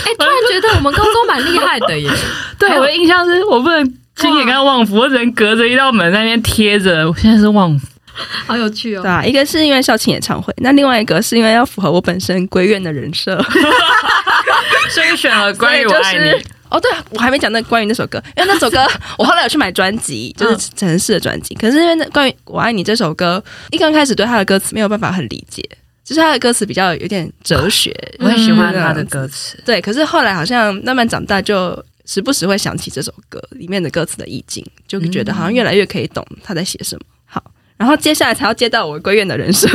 [0.04, 2.10] 哎，突然觉得我们高中蛮厉害的耶。
[2.58, 7.08] 对，我的印象是我不能亲眼看旺福，我只能隔着一道门在那边贴着。
[7.08, 7.86] 我现在是旺福，
[8.48, 9.04] 好有趣哦。
[9.04, 13.40] 对啊，一个是因为校庆演唱会，那另外一个是因为要符合我本身归院的人设，
[14.90, 16.44] 所以选了关于我爱你。
[16.70, 18.86] 哦，对，我还没讲那关于那首歌，因为那首歌
[19.18, 21.56] 我后来有去买专辑，就是陈氏的专辑。
[21.56, 25.64] 可是因为那关于我爱你这首歌，一刚开始对他的歌词没有办法很理解，
[26.04, 29.58] 就是他的歌词比较有点哲学，我很喜欢他的歌词。
[29.66, 37.02] 对，可是后来好像慢慢长大，就时不时会想起这首歌里面的歌词的意境，就觉得好像越来越可以懂他在写什么。
[37.26, 37.42] 好，
[37.78, 39.68] 然后接下来才要接到我归院的人设，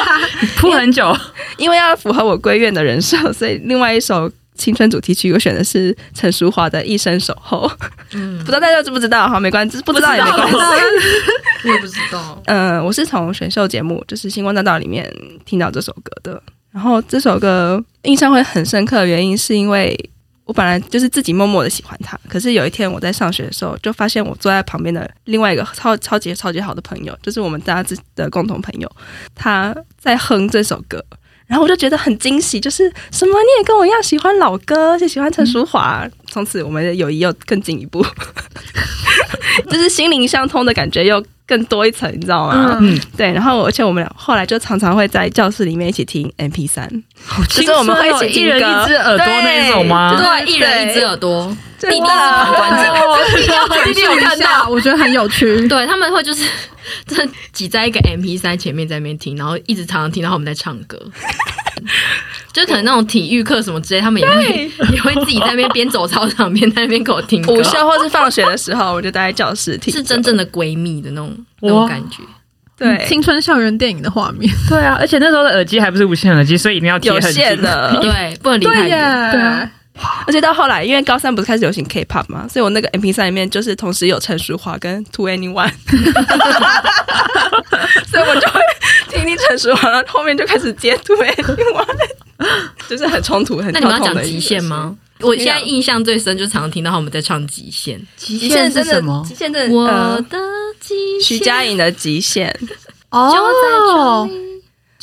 [0.56, 1.14] 铺很久，
[1.58, 4.30] 因为要符合我归院的人设，所以另外一首。
[4.58, 7.66] 青春主题曲，我选的是陈淑桦的《一生守候》。
[8.12, 9.26] 嗯，不知道大家知不知道？
[9.26, 10.56] 哈，没关系，不知道也没关系。
[11.64, 12.42] 我也不知道。
[12.46, 15.10] 嗯，我是从选秀节目，就是《星光大道》里面
[15.46, 16.42] 听到这首歌的。
[16.70, 19.96] 然后这首歌印象会很深刻的原因，是因为
[20.44, 22.18] 我本来就是自己默默的喜欢他。
[22.28, 28.90] 可是有一天我在上学的时候，就发现我坐在旁边的另外一个超 超级超级好的朋友，就是我们大家自己的共同朋友，
[29.34, 31.04] 他在哼这首歌。
[31.48, 36.02] 然后我就觉得很惊喜，就是什么你也跟我一样喜欢老歌，而且喜欢陈淑华。
[36.04, 38.04] 嗯、从此我们的友谊又更进一步，
[39.70, 42.76] 就是心灵相通的感觉又更多一层，你知道吗？
[42.80, 43.32] 嗯，对。
[43.32, 46.86] 然后而且我们俩后来就常常会在教室里面一起听 MP 三
[47.48, 50.14] 就是我们会一起听歌，一人一只耳朵那种吗？
[50.16, 51.56] 对，一人一只耳朵。
[51.80, 52.87] 弟弟是旁观者，
[53.84, 55.56] 弟弟有看到，我觉得很有趣。
[55.68, 56.44] 对，他们会就是。
[57.06, 57.16] 这
[57.52, 60.98] 挤在一个 M P 三前面在那边听，然后一直常常听到我们在唱歌，
[62.50, 67.52] 就可能那种体育课什么之类，他们也会也会自己在那边边走操场边在那边给我听歌。
[67.52, 72.22] 午休或是放学的时候，我就待在教室听，是真正的闺蜜的那种那种感觉。
[72.74, 74.50] 对，青春校园电影的画面。
[74.66, 79.30] 对啊，而且那时候的耳机还不是无线耳机，所以一定要贴很近有线的，对，不能离太远。
[79.30, 79.70] 对啊。
[80.26, 85.72] 而且到后来，因为高三不是开始流行 K-pop 嘛，所以我那个 MP3 里面就是同时有陈淑桦跟 To Anyone，
[88.10, 88.60] 所以我就会
[89.10, 91.86] 听听陈淑桦，然后后面就开始接 2NE1，
[92.88, 93.72] 就是很冲突，很。
[93.72, 94.96] 那你们要讲极限吗？
[95.20, 98.00] 我现在印象最深，就常常听到他们在唱极限。
[98.16, 99.24] 极限是什么？
[99.26, 99.88] 极限的我
[100.30, 100.38] 的
[100.78, 101.38] 极限。
[101.38, 102.56] 徐佳莹的极限。
[103.10, 103.28] 哦。
[103.32, 104.30] 就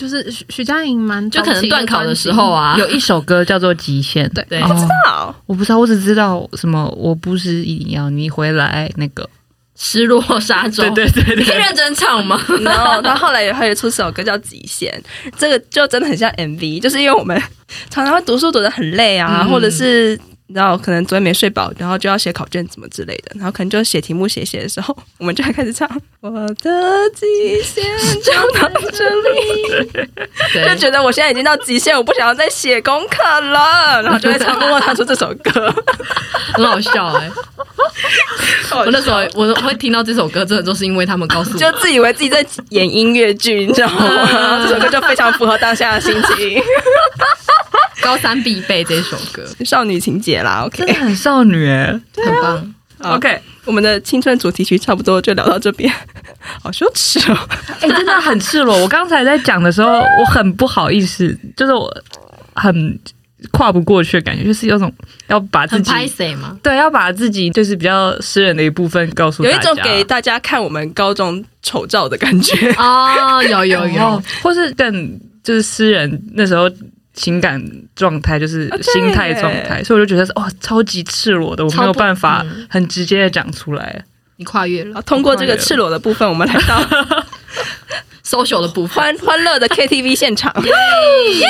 [0.08, 4.28] 是徐徐佳莹蛮，就可能断考的时候啊，有一首歌叫做《极限》。
[4.34, 9.30] 对对，不知道，我不知道，我只知道什么，我不是一定要你回来那个
[9.78, 10.84] 失落沙洲。
[10.90, 12.38] 对对对，你认真唱吗？
[12.62, 14.92] 然后他后来也还有出首歌叫《极限》，
[15.38, 17.42] 这个就真的很像 MV，就是因为我们
[17.90, 20.20] 常常会读书读的很累啊，或者是。
[20.54, 25.90] 然后可能昨天没睡饱，然后就要写考卷怎么之类的，然后可能就写题目写写的时候，我们就会开始唱
[26.22, 26.30] 我
[26.62, 27.84] 的极限
[28.24, 30.06] 就到这里，
[30.70, 35.74] 就觉得我现在已经到极限，我不想要再写功课了，然后就会唱默默唱出这首歌，
[36.54, 37.32] 很好笑哎、欸。
[38.72, 44.62] 我那时候我会听到这首歌，真的都是因为他们告诉我，就自以为自己在演音乐剧，你知道吗？
[44.68, 46.62] 这首歌就非常符合当下的心情。
[48.02, 52.76] 高三必备这首歌，少女情节啦，OK，真的很少女哎，很棒。
[52.98, 55.94] 好 OK，我们的青春主题曲差不多就聊到这边，
[56.64, 57.38] 好羞耻哦！
[57.82, 58.78] 哎、欸，真的很赤裸。
[58.80, 61.94] 我刚才在讲的时候，我很不好意思，就是我
[62.54, 62.98] 很
[63.52, 64.92] 跨不过去的感觉，就是有种
[65.28, 66.58] 要把自己拍谁吗？
[66.64, 76.72] 对，要把自己就是比较私人的一部分告诉大家，有一种给大家看我们高中丑照的感觉哦，有有有，或是更就是私人那时候。
[77.16, 77.60] 情感
[77.96, 84.04] 状态就是心态状态，所以我就觉得哇，超级赤裸的，我没有办法很直接的讲出来。
[84.36, 86.86] 你跨越了，通过这个赤裸的部分，我们来到
[88.24, 90.54] social 的部分，欢欢乐的 KTV 现场。
[90.62, 91.48] 耶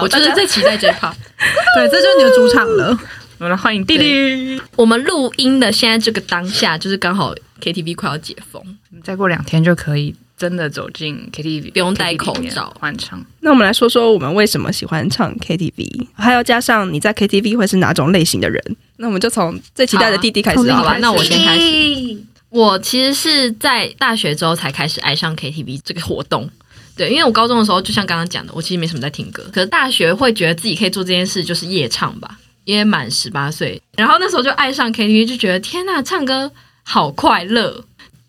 [0.00, 1.12] 我就是最期待这一 part，
[1.76, 2.98] 对，这就是你的主场了。
[3.38, 4.60] 我们来欢迎弟弟。
[4.76, 8.62] 我们录音的现在这个当下，就是刚好 KTV 快要解封，
[9.04, 10.14] 再过两天就可以。
[10.36, 13.24] 真的走进 KTV，不用戴口罩欢唱。
[13.40, 18.62] 那我们来说说我们为什么喜欢唱 KTV，还要加上你在 KTV 会是哪种类型的人？
[18.98, 20.98] 那我们就从最期待的弟弟开始好，好吧？
[20.98, 22.22] 那我先开始。
[22.50, 26.48] 我其实是在大学之后才开始爱上 KTV 这个活动。
[26.96, 36.50] 对，因为我高中的时候就像刚刚讲的，我其实没什么在听歌，可是大学会觉得自己可以做这件事，就是夜唱吧，因为满十八岁，然后那时候就爱上 KTV，就觉得天呐，唱歌
[36.82, 37.84] 好快乐。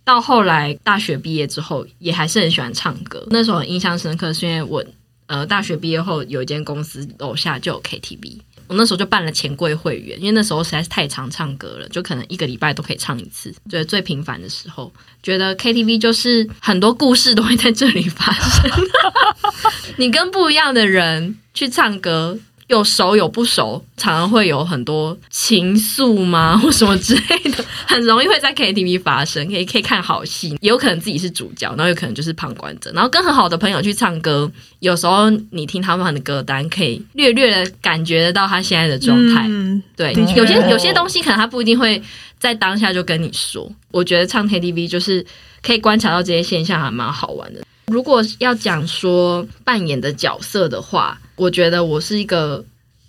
[0.08, 3.28] 到后来大学毕业之后，也还是很喜欢唱歌。
[3.30, 4.82] 那时候印象深刻，是因为我
[5.26, 13.52] 呃大学毕业后有一间公司楼下就有 KTV，我那时候就办了钱柜会员，因为那时候实在是太常唱歌了，就可能一个礼拜都可以唱一次。
[13.70, 14.90] 觉得最频繁的时候，
[15.22, 18.72] 觉得 KTV 就是很多故事都会在这里发生。
[19.98, 22.40] 你跟不一样的人去唱歌。
[22.68, 29.48] 有熟有不熟，常常会有很多情愫吗，或什么之类的，很容易会在 KTV 发生。
[29.48, 32.92] 可以可以看好戏，也有可能自己是主角，然后有可能就是旁观者。
[32.94, 39.46] 然后跟很好的朋友去唱歌，有时候你听他们的歌单，可以略略的感觉得到他现在的状态。
[39.48, 42.02] 嗯，对，有些有些东西可能他不一定会
[42.40, 43.72] 在当下就跟你说。
[43.92, 45.26] 我觉得唱 KTV 就是
[45.62, 47.62] 可以观察到这些现象，还蛮好玩的。
[47.88, 52.64] 如果要讲说扮演的角色的话，我觉得我是一个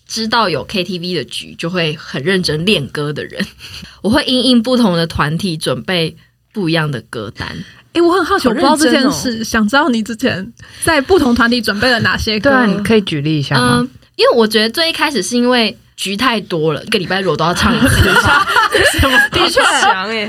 [0.08, 3.46] 知道有 KTV 的局就会很认真练歌的人。
[4.02, 6.16] 我会因应不同的团体准备
[6.52, 7.46] 不一样的歌单。
[7.92, 12.50] 诶、欸，我很好奇，我不知道这件事，想知道你之前在不同团体准备了哪些歌？
[12.50, 13.78] 对啊，你可以举例一下吗？
[13.80, 15.76] 嗯，因为我觉得最一开始是因为。
[15.98, 18.04] 局太多了，一个礼拜如果都要唱一次，
[19.32, 19.60] 的确，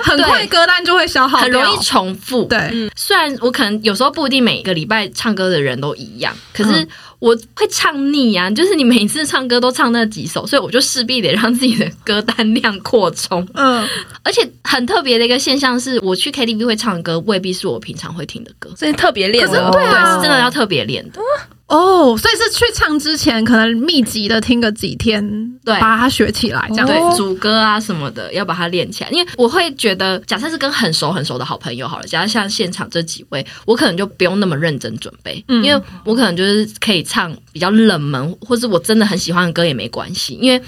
[0.01, 2.45] 很快歌单就会消耗，很容易重复。
[2.45, 6.87] 对，嗯，虽然我可能有时候不一定每个礼拜唱歌的人都一样，可是
[7.19, 8.49] 我会唱腻啊。
[8.49, 13.47] 就是你每次唱歌都唱那几首，所以我就势必得让自己的歌单量扩充。
[13.53, 13.87] 嗯，
[14.23, 19.45] 而且很特别的一个现象是，我去 KTV 会唱歌，未必是我平常会听的歌，所以特别练。
[19.47, 21.21] 可是对啊，是真的要特别练的。
[21.69, 25.23] 哦，所以是去唱之前，可能密集的听个几天，
[25.63, 29.09] 对，把它学起来，这样对，主歌啊什么的，要把它练起来。
[29.11, 40.59] 因为我会觉得，假设是跟很熟很熟的好朋友好了，假设像现场这几位，我可能就不用那么认真准备，嗯，因为我可能就是可以唱比较冷门，或是我真的很喜欢的歌也没关系，因为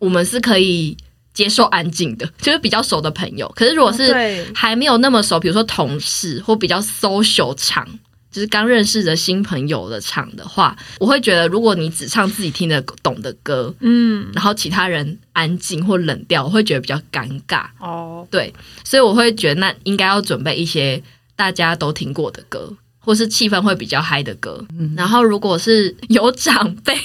[0.00, 0.96] 我们是可以
[1.32, 3.48] 接受安静的，就是比较熟的朋友。
[3.54, 7.86] 可是如果是还没有那么熟，比如说同事或比较 social 场。
[8.32, 17.66] 就是刚认识的新朋友的唱的话，我会觉得，如果你只唱自己听得懂的歌，嗯，然后其他人安静或冷掉，我会觉得比较尴尬。
[17.78, 21.02] 哦，对，所以我会觉得那应该要准备一些
[21.36, 24.64] 大家都听过的歌，或是气氛会比较嗨的歌。
[24.78, 26.98] 嗯，然后如果是有长辈，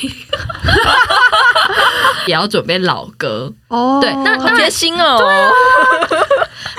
[2.25, 3.53] 也要准备老歌。
[3.67, 5.19] 哦，对，那好贴心哦。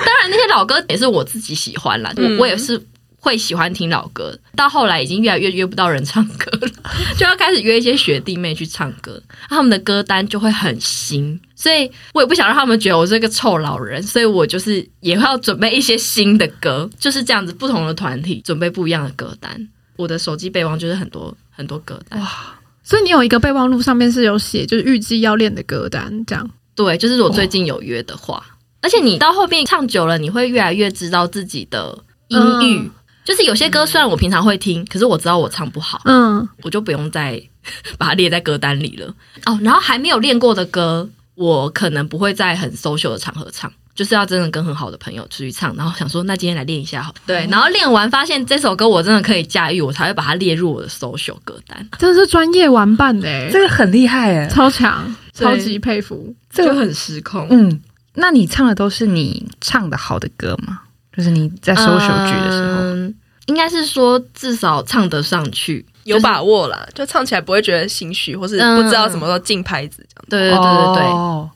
[0.03, 2.81] 当然那些老歌也是我自己喜欢啦，我、嗯、我也是。
[3.19, 6.71] 会喜欢听老歌，到后来已经越来越约不到人唱歌了，
[7.17, 19.67] 就要开始约一些学弟妹去唱歌，他们的歌单就会很新，所以我也不想让他们觉得我是个臭老人，所以我就是也会要准备一些新的歌，就是这样子，不同的团体准备不一样的歌单。
[19.97, 22.55] 我的手机备忘就是很多很多歌单，哇！
[22.81, 26.49] 所以你有一个备忘录，上面是有写，就是预计要练的歌单，这样。
[26.73, 28.41] 对，就是我最近有约的话，
[28.81, 32.79] 而且你到后面唱久了，你会越来越知道自己的音域。
[32.79, 32.91] 嗯
[33.23, 37.41] 就是有些歌虽然我平常会听，可是我知道我唱不好，嗯，我就不用再
[37.97, 39.07] 把它列在歌单里了。
[39.45, 43.71] 哦，然后还没有练过的歌，我可能不会在很 social 的场合唱。
[43.95, 51.85] 就是要真的跟很好的朋友出去唱，然后想说那今天来练一下好，对，然后练完发现这首歌我真的可以驾驭，我才会把它列入我的 social 歌单。
[51.97, 57.45] 真的是专业玩伴的，这个很厉害哎，超强，超级佩服，这个很失控。
[57.49, 57.81] 嗯，
[58.13, 60.79] 那你唱的都是你唱的好的歌吗？
[61.19, 63.13] 就是你在 social 剧的时候，嗯，
[63.47, 70.25] 应该是说至少唱得上去，有把握了，就唱起来不会觉得心虚，或是不知道什么时候进拍子这样。
[70.29, 71.03] 对对对对对。
[71.11, 71.49] 哦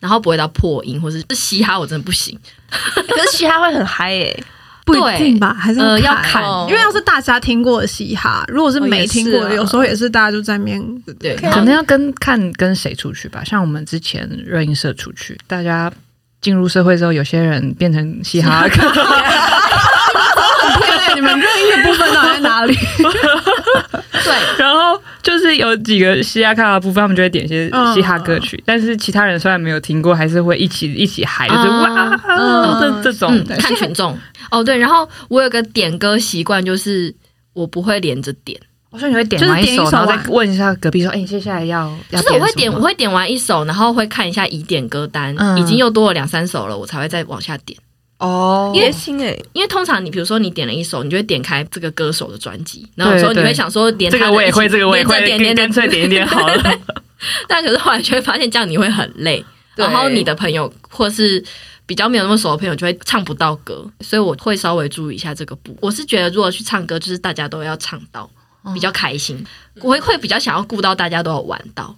[0.00, 2.34] 然后不会到破音，或是嘻哈，我真的不行。
[2.72, 4.44] 可是嘻哈会很嗨诶、欸，
[4.86, 5.52] 不一定吧？
[5.52, 10.82] 还是呃要看，因为要是大家听过的嘻哈，如果是没听过的，有时候也是大家就在面
[11.20, 11.36] 对。
[11.36, 13.44] 可能要跟看跟谁出去吧。
[13.44, 15.92] 像我们之前热音社出去，大家
[16.40, 18.74] 进入社会之后，有些人变成嘻哈歌。
[21.12, 22.74] 你们热音的部分到底在哪里？
[24.24, 32.18] 对，然后就是有几个嘻哈卡的部分，他们就会点一些嘻哈歌曲，但是其他人虽然没有听过，还是会一起一起嗨，就是哇，
[32.80, 34.16] 这这种看群众
[34.50, 34.62] 哦。
[34.62, 37.14] 对，然后我有个点歌习惯，就是
[37.52, 38.58] 我不会连着点，
[38.90, 47.78] 我说你会点完一首，然后再问一下隔壁说，哎，接下来要要就是我会点，我会点完一首，然后会看一下已点歌单，已经又多了两三首了，我才会再往下点。
[48.18, 56.78] 哦，贴心诶，因为通常你比如说你点了一首，你就会点开这个歌手的专辑，然后有时候你会想说点这个我也会，这个我也会，点点干脆点一点 好了。
[57.46, 59.44] 但可是后来就会发现这样你会很累，
[59.76, 61.42] 然后你的朋友或是
[61.86, 65.76] 比较没有那么熟的朋友就会唱不到歌，所以我会稍微注意一下这个步。
[65.80, 68.28] 我是觉得如果去唱歌，就是大家都要唱到
[68.74, 69.44] 比较开心，
[69.76, 71.96] 我会会比较想要顾到大家都有玩到，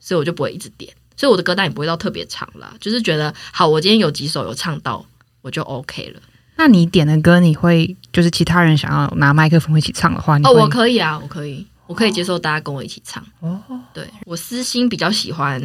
[0.00, 5.04] 所以我就不会一直点，所以我的歌单也不会到特别长啦，就是觉得好，我今天有几首有唱到。
[5.44, 6.20] 我就 OK 了。
[6.54, 13.20] 那你点的歌，你会就是其他人想要拿麦克风一起唱的话，你哦，我可以啊，我可以，我可以接受大家跟我一起唱。
[13.40, 13.60] 哦，
[13.92, 15.60] 对，我私心比较喜欢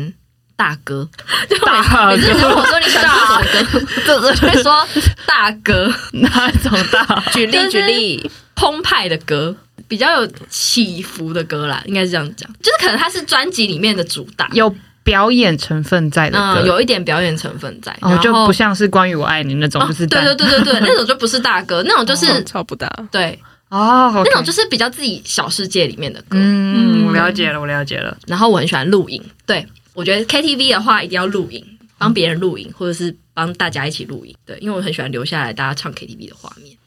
[0.58, 1.08] 大哥，
[1.66, 4.86] 大哥，每次如果说你喜欢什么歌，我 就会说
[5.26, 7.24] 大哥，哪种大？
[7.32, 9.56] 举例举例，澎湃的歌，
[9.88, 14.76] 比较有起伏的歌啦，应该是这样讲，就是可能它是专辑里面的主打，有。
[15.04, 23.40] 表演成分在的歌，嗯，有一点表演成分在，然后就不像是关于我爱你那种，就是对对对对对，那种就不是大哥，那种就是超不大，对。
[23.70, 26.38] 哦，那种就是比较自己小世界里面的歌。
[26.38, 28.18] 嗯，我了解了，我了解了。
[28.28, 29.66] 然后我很喜欢录影，对，
[29.98, 31.66] 我觉得 KTV 的话一定要录影，
[31.98, 36.78] 帮别人录影，或者是帮大家一起录影，对，因为我很喜欢留下来大家唱 KTV 的画面，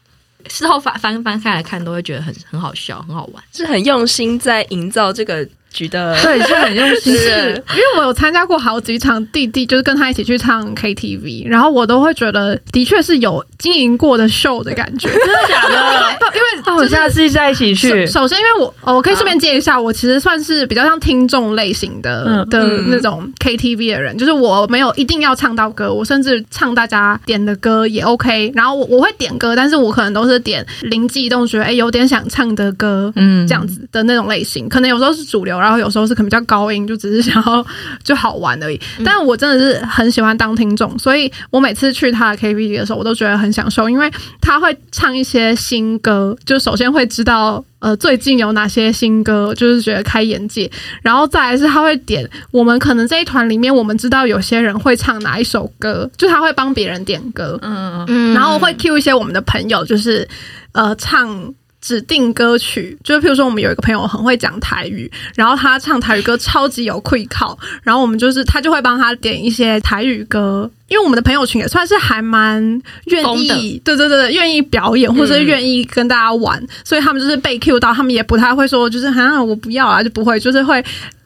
[0.47, 5.45] 事后翻翻翻开来看，都会觉得很很好笑，很好玩，是很用心在营造这个。
[5.73, 16.11] 觉得 对，是很用心，是因为我有参加过好几场弟弟，就是跟他一起去唱 KTV，然后我都会觉得的确是有经营过的秀的感觉， 真的假的？
[16.35, 18.05] 因为我下次再一起去。
[18.05, 28.51] 首先，因为我我可以顺便介绍一下，我其实算是比较像听众类型的的那种 KTV 的人，就是我没有一定要唱到歌，我甚至唱大家点的歌也 OK。
[28.55, 35.60] 然后我我会点歌，但是我可能都是点灵机一动，觉得哎有点想唱的歌，嗯，这样子的那种类型，可能有时候是主流。
[35.61, 37.65] 然后有时候是可能比较高音，就只是想要
[38.03, 38.79] 就好玩而已。
[39.05, 50.69] 但我真的是很喜欢当听众，所以我每次去他的 KTV 的时候，我都觉得很享受，因为他会唱一些新歌，就首先会知道呃最近有哪些新歌，就是觉得开眼界。
[51.01, 60.27] 然后再来是他会点我们可能这一团里面，我们知道有些人会唱哪一首歌，就他会帮别人点歌，嗯嗯，然后会 cue 一些我们的朋友，就是
[60.71, 61.53] 呃唱。
[61.81, 72.61] 指定歌曲，就是譬如说，我们有一个朋友很会讲台语，然后他唱台语歌超级有气口，然后我们就是他就会帮他点一些台语歌，因为我们的朋友群也算是还蛮
[73.05, 80.83] 愿意，对对对，愿意表演或者是愿意跟大家玩，嗯、所以他们就是被 cue 到，他们也不太会说就是好像我不要啊，就不会，就是会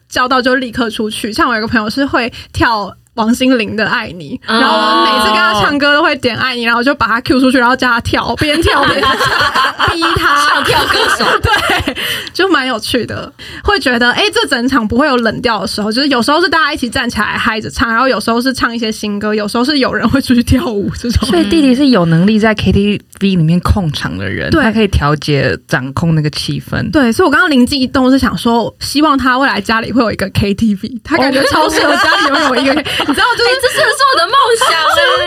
[0.08, 1.30] 叫到就立刻出去。
[1.32, 2.96] 像我有个朋友是会跳。
[3.16, 9.12] 王心凌的《爱你》，然后我每次跟他唱歌都会点《爱你》，然后就把他 Q 出去，然后叫他跳，边跳边唱
[9.92, 11.96] 逼他唱跳歌手，对，
[12.32, 13.32] 就蛮有趣的。
[13.64, 21.26] 会觉得，哎、欸，这整场不会有冷掉的时候，就是有时候是大家一起站起来嗨着唱，然后有时候是唱一些新歌，有时候是有人会出去跳舞这种。
[21.28, 26.90] 所以弟弟是有能力在 KTV 里面控场的人，对，他可以调节、掌控那个气氛。
[26.90, 32.84] 对，所以我刚刚灵机一动是想说，希望他未来家里会有一个 KTV，他感觉超适合家里拥有一个。
[33.08, 34.34] 你知道，就是、欸、这是是我的梦
[34.68, 34.70] 想、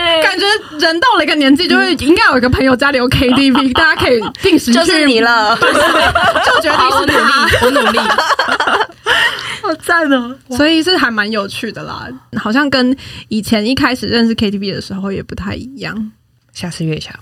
[0.00, 0.46] 欸， 感觉
[0.78, 4.72] 人到了一个年纪，就会应该有一个朋友家里有 KTV，大家可以定时去。
[4.72, 5.56] 就是你了，
[6.44, 7.98] 就决定是他，我努力，我努力，
[9.62, 10.36] 好赞哦！
[10.50, 12.08] 所以是还蛮有趣的啦，
[12.38, 12.96] 好像跟
[13.28, 16.12] 以前一开始认识 KTV 的时候也不太一样。
[16.52, 17.18] 下次约一下，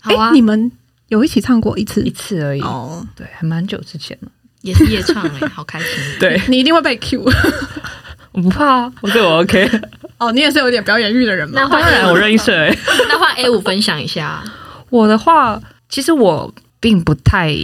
[0.00, 0.28] 好啊！
[0.28, 0.70] 欸、你们
[1.08, 3.06] 有一起唱过一次，一次而已哦。
[3.14, 4.28] 对，还蛮久之前了，
[4.62, 5.88] 也是夜唱哎、欸，好开心。
[6.18, 7.24] 对，你一定会被 Q。
[8.32, 9.68] 我不怕啊，我觉得我 OK。
[10.18, 11.66] 哦，你也是有点表演欲的人吗？
[11.70, 12.76] 当然，我热音社哎。
[13.08, 14.42] 那换 A 五分享一下。
[14.90, 17.54] 我的话，其实我并不太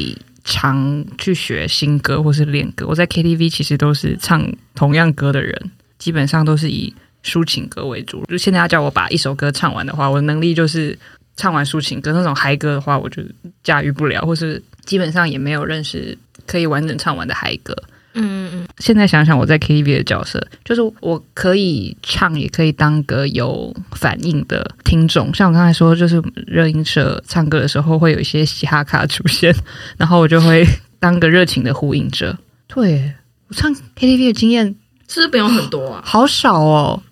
[0.44, 2.86] 常去学新歌或是练歌。
[2.88, 6.94] 我在 KTV 其实都是唱同样歌的人，基本上都是以
[7.24, 8.24] 抒情歌为主。
[8.26, 10.98] 就现在要叫我把一首歌唱完的话，我的能力就是
[11.36, 12.12] 唱完抒情歌。
[12.12, 13.22] 那种嗨歌的话，我就
[13.62, 17.76] 驾驭不了，或是基本上也没有认识可以完整唱完的嗨歌。
[18.18, 25.32] 嗯嗯，现在想想我在 KTV 的角色，就是我可以唱，也可以当个有反应的听众。
[25.34, 29.54] 像我刚才说，就是热音社唱歌的时候会有一些嘻哈卡出现，
[29.98, 30.66] 然后我就会
[30.98, 32.36] 当个热情的呼应者。
[32.66, 33.12] 对，
[33.48, 34.64] 我唱 KTV 的经验
[35.08, 36.02] 是不是不用很多啊？
[36.02, 37.02] 好少哦。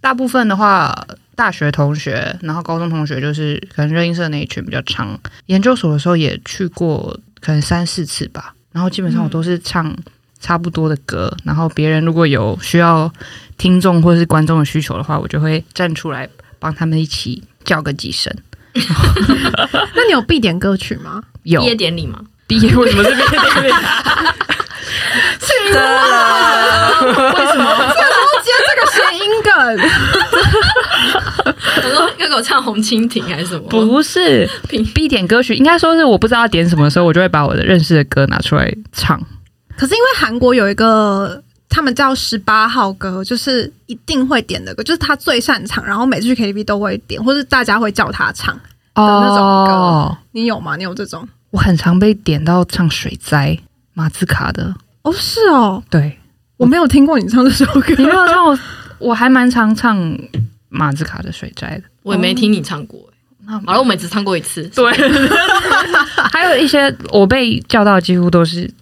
[0.00, 5.18] 大部分的话，大学同学，然后高中同学，就是可能热音社那一群比较长。
[5.46, 8.54] 研究所的时候也去过，可能三四次吧。
[8.72, 9.94] 然后基本上我都是唱
[10.40, 13.12] 差不多的歌，嗯、然后别人如果有需要
[13.58, 18.34] 听众或者是观众的需求的话，我就会站出来帮他们一起叫个几声。
[18.74, 21.22] 那你有必点歌曲吗？
[21.42, 22.20] 有毕业典礼吗？
[22.46, 23.72] 毕业为什么是毕业典礼？
[25.40, 25.78] 是的，
[27.36, 27.94] 为什么？
[28.42, 29.52] 接这个谐音梗？
[31.76, 33.66] 我说要给我唱红蜻蜓还是什么？
[33.68, 34.48] 不是
[34.94, 39.20] 必点歌曲，应该说是我不知道要点什么的时候，我就会把我的认识的歌拿出来唱。
[39.76, 48.60] 可是因为韩国有一个他们叫十八号歌，就是一定会点的歌，就是他最擅长，然后每次去 KTV 都会点，或是大家会叫他唱的
[48.94, 49.36] 那种
[49.66, 49.72] 歌。
[49.72, 50.76] Oh, 你有吗？
[50.76, 51.26] 你有这种？
[51.50, 53.58] 我很常被点到唱水灾
[53.94, 54.74] 马自卡的。
[55.02, 56.18] 哦，是哦，对，
[56.56, 58.58] 我没有听过你唱这首歌，你没有唱我，
[58.98, 60.18] 我还蛮常唱。
[60.74, 62.98] 马自卡的水灾的，我也没听你唱过。
[63.46, 64.62] 好了，我们只唱过一次。
[64.74, 64.90] 对，
[66.32, 68.72] 还有一些我被叫到几乎都是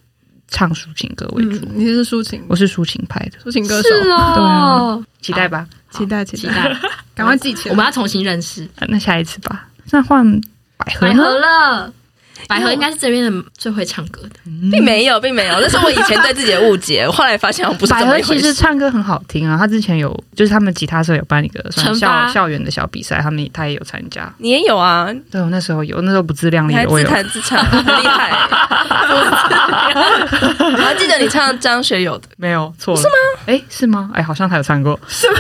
[0.47, 1.67] 唱抒情歌为主。
[1.75, 3.89] 你是抒情，我是抒情派的抒情歌手。
[3.89, 6.73] 是哦，期待吧，期待期期待，
[7.13, 7.73] 赶快记起来。
[7.73, 8.69] 我们要重新认识。
[8.87, 9.67] 那下一次吧。
[9.91, 10.41] 那换
[10.77, 11.09] 百合
[11.41, 11.93] 了。
[12.49, 14.31] 百合应该是这边的最会唱歌的，
[14.71, 17.05] 并没有，并没有，那是我以前对自己的误解。
[17.07, 17.93] 我后来发现我不是。
[17.93, 21.95] 百合其实唱歌很好听啊，他之前有，就是他们吉他社有办一个校
[22.29, 24.33] 校园的小比赛，他们他也有参加。
[24.39, 25.09] 你也有啊？
[25.31, 28.31] 对，我那时候有，那时候不自量力，我有自弹自唱， 很厉害。
[30.61, 32.97] 我还记得你唱张学友的，没有错？
[32.97, 33.11] 是吗？
[33.47, 34.11] 哎，是吗？
[34.15, 34.99] 哎，好像他有唱过。
[35.09, 35.39] 是吗？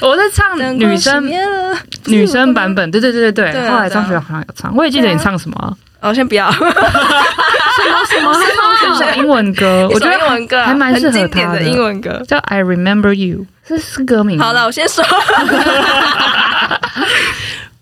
[0.00, 1.30] 我在唱女生
[2.06, 3.68] 女生版本，对对对对对。
[3.68, 5.78] 后来张学友好像有唱，我也记得你唱什么。
[6.00, 6.50] 哦，先不要。
[6.50, 6.72] 什么
[8.06, 8.34] 什么
[8.96, 9.86] 什么英文歌？
[9.92, 11.62] 我觉得英文歌还蛮适合他的。
[11.62, 14.38] 英文歌叫《I Remember You》，这是歌名。
[14.38, 15.04] 好了，我先说。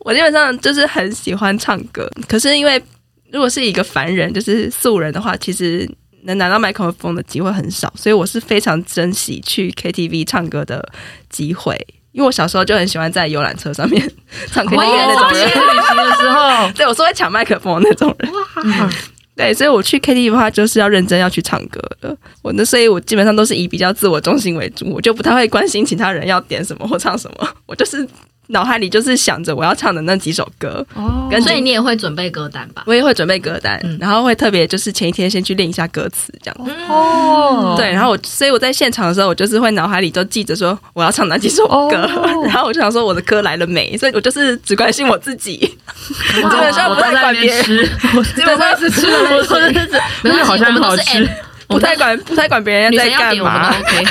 [0.00, 2.82] 我基本上就是很喜欢唱歌，可是因为
[3.30, 5.88] 如果是一个凡人，就是素人的话，其实。
[6.24, 10.86] 能拿到麦克风的机会很少，所以我是非常珍惜去 KTV 唱歌的
[11.30, 11.78] 机会。
[12.18, 14.02] 因为我小时候就很喜欢在游览车上面
[14.50, 15.46] 唱 KTV 那种人。
[15.46, 18.32] 旅行的时候， 对，我是会抢麦克风的那种人。
[18.32, 18.90] 哇，
[19.36, 22.16] 对，所以我去 KTV 的话，就是要认真要去唱歌的。
[22.42, 28.04] 我那，所以我基本上都是以比较自我中心为主，我就不太会关心其他人要点什么或唱什么，我就是。
[28.48, 32.82] 脑海里就是想着我要唱的那几首歌，哦，所以你也会准备歌单吧？
[32.86, 36.64] 我也会准备歌单，嗯、然后会特别就是前一天先去练一下歌词，这样。
[36.64, 36.72] 子。
[36.88, 45.76] 哦，对，然后我所以我在现场的时候，我就是会脑海里就记着说我要唱哪几首歌，哦、 然后我就想说我的歌来了没，所以我就是只关心我自己，
[46.42, 47.64] 我 基本上不太管别人，
[48.34, 49.90] 基本上是吃的，我说的是，
[50.22, 51.28] 没有好像很好吃。
[51.68, 54.04] 不太管不太管别人在干嘛，OK。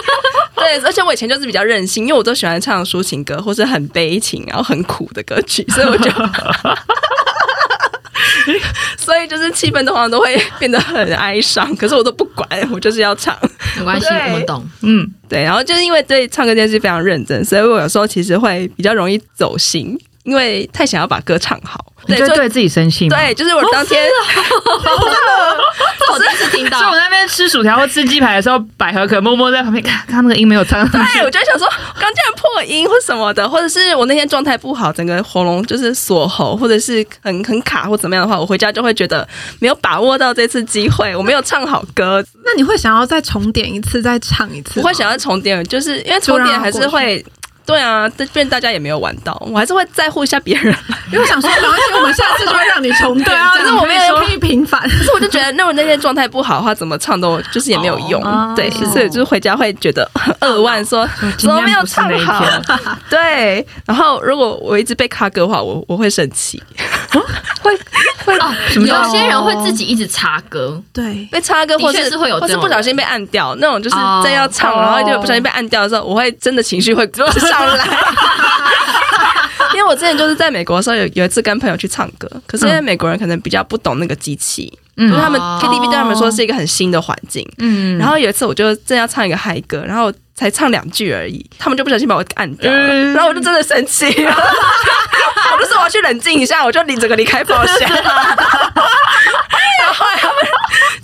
[0.56, 6.10] 对，而且我以前就是比较任性，因为我都喜欢唱抒情歌或是很悲情然后很苦的歌曲，所以我就，
[8.98, 11.74] 所以就是气氛的话都会变得很哀伤。
[11.76, 13.36] 可是我都不管，我就是要唱，
[13.78, 14.64] 没关系，我懂。
[14.82, 15.42] 嗯，对。
[15.42, 19.98] 然后就是因为对唱歌这件事非常认真，所以我有时候其实会比较容易走心。
[20.24, 23.08] 因为太想要把歌唱好，对，就对自己生气。
[23.08, 24.04] 对，就是我当天，
[26.12, 30.86] 我第一次听到，是我那边吃薯条或吃鸡排的时候，百合可默默在旁边看， 看那个音没有唱。
[30.90, 31.66] 对，我就想说，
[31.98, 39.26] 刚竟然破音或什么的，或者是我那天状态不好，整个喉咙就是锁喉，或者是很很卡或怎么样的话，我回家就会觉得
[39.58, 42.22] 没有把握到这次机会，我没有唱好歌。
[42.44, 44.80] 那你会想要再重点一次，再唱一次？
[44.80, 47.24] 我会想要重点，就是因为重点还是会。
[47.70, 50.74] 对啊，但变大家也没有玩到，我还是会在乎一下别人，
[51.12, 53.16] 因为我想说没关系，我们下次就会让你重。
[53.22, 54.82] 对啊，可是我们也可以平反。
[54.82, 58.22] 可是我就觉得得如果那天状态不好的话，怎么唱都就是也没有用。
[58.22, 61.08] 哦、对，所以就是回家会觉得很扼腕，说
[61.38, 62.44] 怎么没有唱好。
[63.08, 66.62] 对，然后如果我一直被卡歌的话，我我会生气。
[67.62, 67.70] 会
[68.24, 77.28] 会哦，有些人会自己一直插歌，对，被插歌，或是是会有，或是不小心被按掉那种，就是在要唱，然后就不小心被按掉的时候，我会真的情绪会上
[77.64, 77.86] 来。
[79.72, 98.02] 因为我之前就是在美国的时候，有有一次跟朋友去唱歌，可是因为美国人可能比较不懂那个机器，嗯，就是他们 KTV 对他们说是一个很新的环境，嗯，然后有一次我就正要唱一个嗨歌，然后才唱两句而已，他们就不小心把我按掉了，然后我就真的生气， 我就说我要去冷静一下，我就领整个离开包厢， 然
[99.86, 100.36] 后后来他们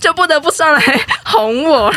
[0.01, 0.81] 就不得不上来
[1.25, 1.97] 哄我了，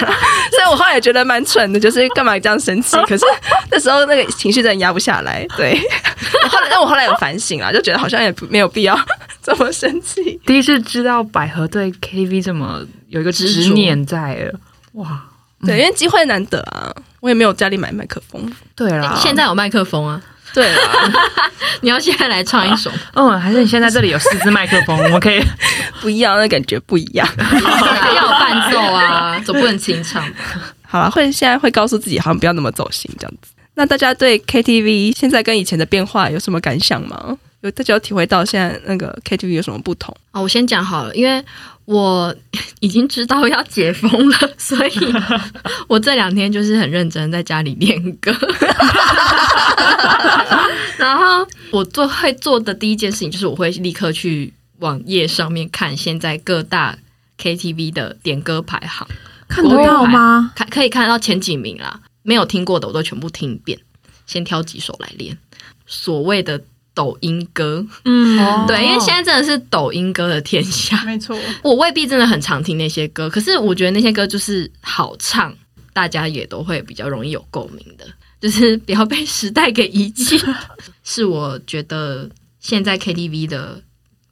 [0.51, 2.97] 所以我后来也觉得蛮蠢的，就是干嘛这样生气？
[3.05, 3.25] 可是
[3.71, 5.79] 那时候那个情绪真的压不下来，对。
[6.49, 8.97] 后来，但我后来有反省了，就觉得好像也没有必要
[9.41, 10.39] 这么生气。
[10.45, 14.59] 第一次知道百合对 KTV 这么有一个执念在了，
[14.93, 15.23] 哇！
[15.65, 18.49] 对，因为机会难得啊，我也没有家里买麦克风。
[18.75, 20.21] 对啦，现在有麦克风啊。
[20.53, 21.11] 对啊，
[21.81, 22.91] 你要现在来唱一首？
[23.13, 25.41] 嗯，还是你现在这里有四支麦克风，我们可以
[26.01, 27.27] 不一样，那感觉不一样。
[27.37, 30.23] 要有伴奏啊， 总不能清唱。
[30.87, 33.51] 好了，会现在会告诉自己，好像不要那么走心这样子。
[33.75, 37.37] 那大家对 KTV 现在跟以前的变化有什么感想吗？
[37.61, 40.15] 有大家有体会到现在那个 KTV 有什么不同？
[40.31, 41.43] 哦，我先讲好了，因为
[41.85, 42.33] 我
[42.79, 45.13] 已经知道要解封了，所以
[45.87, 48.33] 我这两天就是很认真在家里练歌。
[50.97, 56.97] 然后我做会做的第一件事情就是我会立刻去网页上面看现在各大
[57.41, 59.07] KTV 的点歌排行，
[59.47, 60.51] 看得到吗？
[60.55, 62.01] 看可以看到前几名啦。
[62.21, 63.79] 没有听过的我都全部听一遍，
[64.27, 65.37] 先挑几首来练。
[65.87, 66.61] 所谓的
[66.93, 71.35] 抖音歌，嗯，对，因为现在真的是抖音歌的天下，没错。
[71.63, 75.55] 我未必真的很常听那些歌，可是我觉得那些歌就是好唱，
[75.93, 78.05] 大家也都会比较容易有共鸣的，
[78.39, 80.39] 就是不要被时代给遗弃。
[81.03, 82.29] 是我觉得
[82.59, 83.81] 现在 KTV 的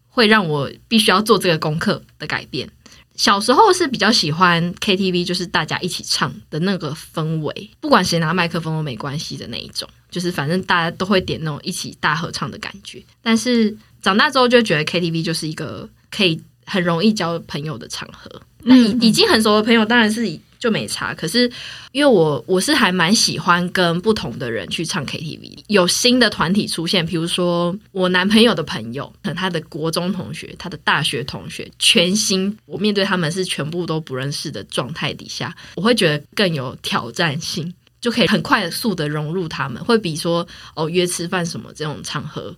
[0.08, 2.70] 会让我必须要做这个功课的改变。
[3.16, 13.04] 小时候是比较喜欢 KTV，就是大家一起唱的那个氛围，不管谁拿麦克风都没关系的那一种，就是反正大家都会点那种一起大合唱的感觉。
[13.24, 18.30] 但是长大之后就觉得 KTV 就是一个可以很容易交朋友的场合。
[18.60, 20.40] 那已已经很熟的朋友当然是以。
[20.60, 21.52] 就没差，可是
[21.92, 42.56] 因为我我是还蛮喜欢跟不同的人去唱 KTV，有新的团体出现，比如说我男朋友的朋友，可能他的国中同学、他的大学同学，全新，我面对他们是全部都不认识的状态底下，我会觉得更有挑战性，就可以很快速的融入他们，会比说哦约吃饭什么这种场合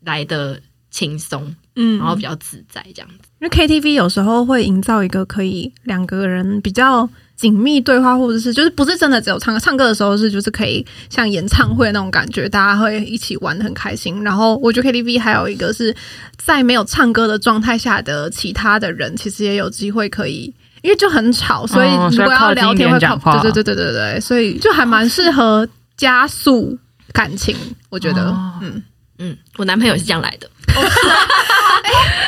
[0.00, 3.28] 来得轻松，嗯，然后比较自在这样子。
[3.42, 7.08] 因为 KTV 有时候会营造一个可以两个人比较。
[7.34, 14.22] 紧密对话，或者是就是不是真的只有唱歌，唱歌的时候是就是可以像演唱会那种感觉，大家会一起玩的很开心。
[14.22, 15.92] 然后我觉得 KTV 还有一个是
[16.38, 25.66] 在没有唱歌的状态下的其他的人，其实也有机会可以，因为就很吵，所以如果要聊天会靠，对对对对对对，所以就还蛮适合
[25.96, 26.78] 加速
[27.12, 27.56] 感情，
[27.90, 28.30] 我觉得，
[28.60, 28.80] 嗯
[29.18, 30.48] 嗯，我男朋友是这样来的。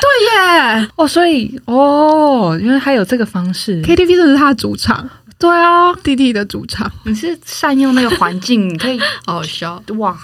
[0.01, 5.09] 对耶，哦，所以哦，因为还有这个方式，KTV 就是他的主场，
[5.39, 9.83] 对啊，弟弟的主场，你是善用那个环境，你可以 好好笑。
[9.99, 10.17] 哇，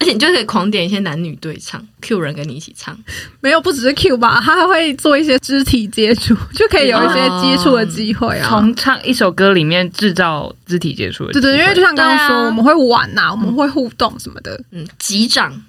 [0.00, 2.96] 而且你就可以狂点一些男女对唱，Q 人跟你一起唱，
[3.40, 15.52] 没有不只是 Q 吧，他还会做一些肢体接触，就可以有一些接触的机会啊，从唱一首歌里面制造肢体接触的，对对，因为就像刚刚说，我们会玩呐，我们会互动什么的，嗯，击掌。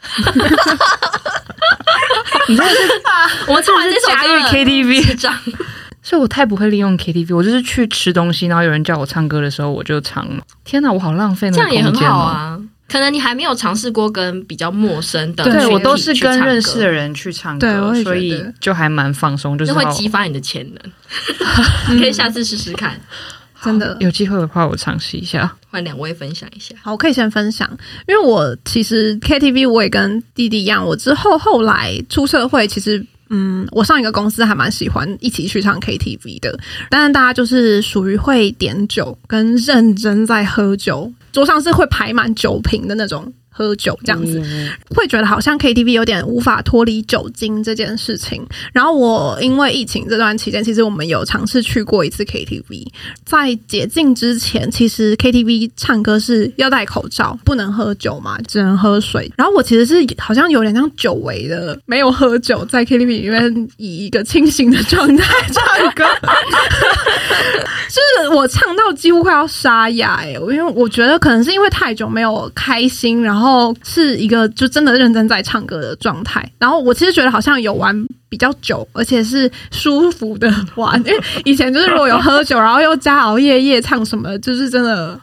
[2.47, 2.77] 你真的是，
[3.47, 5.37] 我们唱完这首加入 KTV，掌
[6.01, 7.35] 所以我太不会利用 KTV。
[7.35, 10.27] 我就是去吃东西，然后有人叫我唱歌的时候，我就唱。
[10.63, 11.91] 天哪，我好浪费那个空间哦。
[11.91, 12.59] 这样也很好啊。
[12.91, 21.95] 可能你还没有尝试过跟比较陌生的，对，我都是跟认识的人去唱歌，所以就还蛮放松，就是会激发你的潜能。
[21.95, 22.99] 你 可以下次试试看，
[23.63, 25.55] 真的有机会的话，我尝试一下。
[25.69, 26.75] 换两位分享一下。
[26.81, 27.69] 好，我可以先分享，
[28.09, 43.33] 因为我其实 KTV 我也跟弟弟一样，我之后后来出社会，其实嗯，我上一个公司还蛮喜欢一起去唱 KTV 的，但是大家就是属于会点酒跟认真在喝酒，桌上是会排满酒瓶的那种。
[43.61, 44.41] 喝酒这样子，
[44.95, 48.43] 会觉得好像 KTV 有点无法脱离酒精这件事情。
[48.73, 52.87] 然后我因为疫情这段期间，其实我们有尝试去过一次 KTV，
[53.23, 59.31] 在解禁之前，其实 KTV 唱歌是要戴口罩，不能喝酒嘛，只能喝水。
[59.37, 66.03] 然后我其实是好像有点像久违的，没有喝酒，在 KTV 里面以一个清醒的状态唱歌，
[67.91, 73.50] 就是我唱到几乎快要沙哑哎，因为我觉得可能是因为太久没有开心，然后
[73.83, 76.47] 是一个就真的认真在唱歌的状态。
[76.59, 77.95] 然后我其实觉得好像有玩
[78.29, 85.19] 比较久，而且是舒服的玩，因为以前就是如果有喝酒，然后又加熬夜夜唱什么，就是真的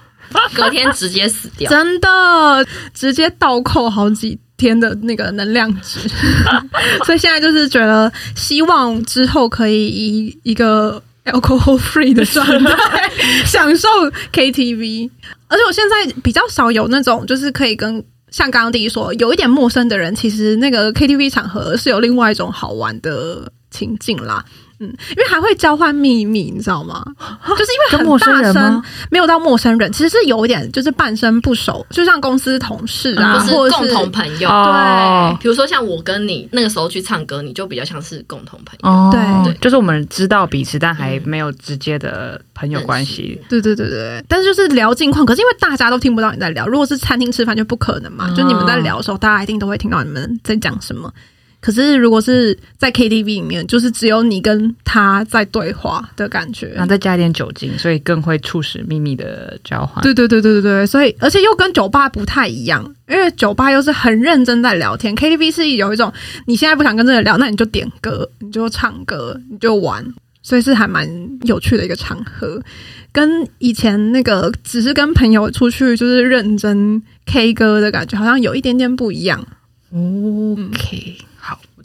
[0.55, 6.01] 隔天直接死掉，真的直接倒扣好几天的那个能量值。
[7.07, 13.11] 所以现在就是觉得希望之后可以以一个 alcohol free 的状态
[13.47, 13.89] 享受
[14.33, 15.11] KTV，
[15.49, 18.05] 而且我现在比较少有那种就是可以跟。
[18.31, 24.45] 像刚刚第一说，有一点陌生的人，其实那个 KTV 场合是有另外一种好玩的情境啦。
[24.81, 27.05] 嗯，因为还会交换秘密，你知道吗？
[27.49, 34.49] 就是因为很大声，没有到陌生人，其实是有一点就是半生不熟，就像公司同事啊，嗯、或者是共同朋友。
[34.49, 38.89] 对，比如说像我跟你那个时候去唱歌，你就比较像是共同朋友。
[38.89, 43.41] 哦、对，就是我们知道彼此，但还没有直接的朋友关系。
[43.49, 45.27] 对对对对，但是就是聊近况。
[45.27, 48.33] 可是因为大家都听不到你在聊，如果是餐厅吃饭就不可能嘛。
[48.37, 51.13] 就你们在聊的时候，大家一定都会听到你们在讲什么。
[51.61, 60.01] 可是，如果是在 KTV 里面，就是只有你跟他在对话的感觉，然后再加一点酒精，所以更会促使秘密的交换。
[60.03, 66.13] 对对对对对对，所以而且又跟酒吧不太一样，因为酒吧又是很认真在聊天，KTV 是有一种
[66.47, 70.07] 你现在不想跟这个人聊，那你就点歌，你就唱歌，你就玩，
[70.43, 71.09] 所以是还蛮
[71.43, 72.63] 有趣的一个场合，
[73.11, 79.45] 跟以前那个只是跟朋友出去就是认真 K 歌的感觉，好像有一点点不一样。
[79.93, 81.17] OK。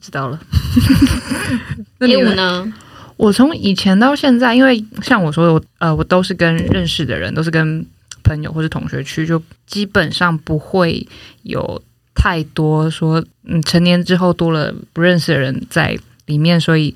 [0.04, 0.38] 知道了。
[1.98, 2.74] 那你呢？
[3.16, 7.86] 我从以前到现在，因为像我说的，我呃，我都是跟认识的人，都是跟
[8.22, 11.08] 朋友或是同学去，就基本上不会
[11.44, 11.82] 有
[12.14, 16.94] 太多说，嗯，成年之后多了不认识的人在里面，所以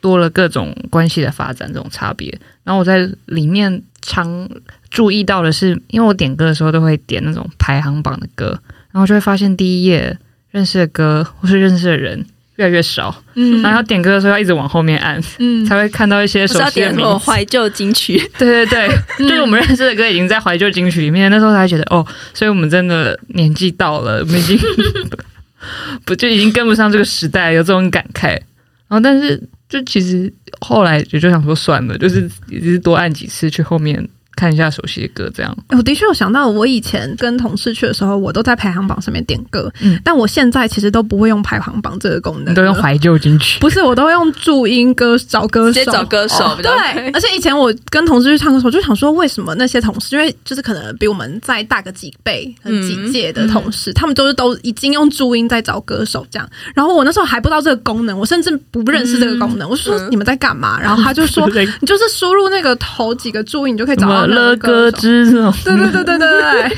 [0.00, 2.36] 多了各种关系的发展这种差别。
[2.64, 4.48] 然后我在里面常
[4.90, 8.58] 注意到的是，因为我点歌的时候都会点那种排行榜的歌，
[8.90, 10.18] 然后就会发现第一页
[10.50, 12.26] 认识的歌或是认识的人。
[12.58, 17.18] 越来越少，嗯，然后要点歌的时候要一直往后面按，嗯，才会看到一些熟悉的名字。
[17.18, 22.04] 怀旧金曲，对 对对，就是我们认识的歌已经在怀旧金曲里面，那时候才觉得哦，
[22.34, 24.58] 所以我们真的年纪到了，我们已经
[26.04, 28.30] 不就已经跟不上这个时代，有这种感慨。
[28.88, 34.08] 然后，但是就其实后来也就想说算了，就是也是多按几次去后面。
[34.38, 35.56] 看一下熟悉的歌，这样。
[35.70, 39.68] 我的确有想到，我以前跟同事去的时候，我都在排行榜上面点歌。
[39.80, 43.58] 嗯，但我现在其实都不会用排行榜这个功能，都用怀旧金曲。
[43.58, 46.56] 不是，我都会用注音歌找歌手，直接找歌手。
[46.62, 46.70] 对，
[47.10, 56.48] 而且以前我跟同事去唱歌的时候，就想说，为什么那些同事，因为就是可能比我们再大个几倍、几届的同事，嗯、他们都是都已经用注音在找歌手这样。
[56.74, 59.68] 然后我那时候还不知道这个功能，我甚至不认识这个功能。
[59.68, 60.80] 嗯、我说你们在干嘛？
[60.80, 61.48] 然后他就说，
[61.80, 64.96] 你就是输入那个头几个注音，你就可以找到那个歌手。
[64.98, 66.76] 知这种，对对对对对对。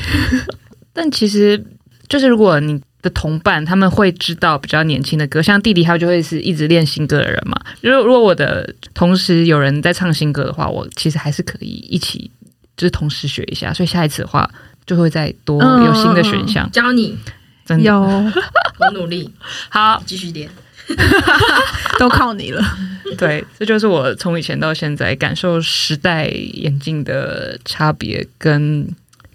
[0.93, 1.63] 但其实
[2.07, 7.59] 就是，如果你的同伴他们会知道比较年轻的歌，像弟弟他就会是一直练新歌的人嘛。
[7.81, 12.29] 如果如果我的同时有人在唱新歌的话，我其实还是可以一起，
[12.77, 13.73] 就是同时学一下。
[13.73, 14.49] 所以下一次的话，
[14.85, 16.69] 就会再多有新的选项。
[16.71, 17.17] 教你，
[17.65, 19.31] 真的，有我努力，
[19.69, 20.49] 好， 继续练，
[21.99, 22.63] 都靠你了。
[23.17, 28.87] 对，这就是我从以前到现在感受时代眼镜的差别跟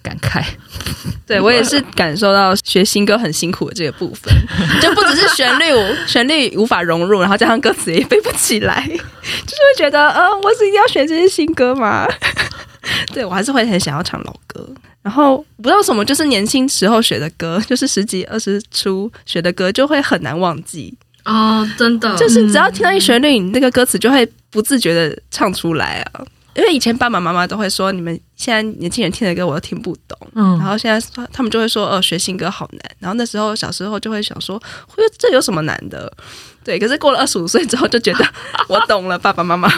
[0.03, 0.43] 感慨。
[1.27, 4.33] 对，我也是感受到学新歌很辛苦的这个部分，
[4.81, 5.65] 就不只是旋律，
[6.07, 12.07] 旋律无法融入，然后加上歌词也背不起来，就是会觉得，嗯、呃，我是一定要学这些新歌吗？
[13.13, 14.67] 对，我还是会很想要唱老歌。
[15.03, 20.93] 然后不知道什么，就是年轻时候学的歌，就是十几二十出学的歌，就会很难忘记。
[21.27, 26.25] 哦，真的，就是只要听到一旋律，你那个歌词就会不自觉的唱出来啊。
[26.55, 32.81] 因为以前爸爸妈妈都会说，你们现在年轻人听的歌我都听不懂，嗯，然后现在他们就会说，呃，学新歌好难。
[32.99, 34.59] 然后那时候小时候就会想说，
[35.19, 36.11] 这有什么难的？
[36.65, 38.27] 对，可是过了二十五岁之后，就觉得
[38.69, 39.69] 我懂了，爸爸妈妈。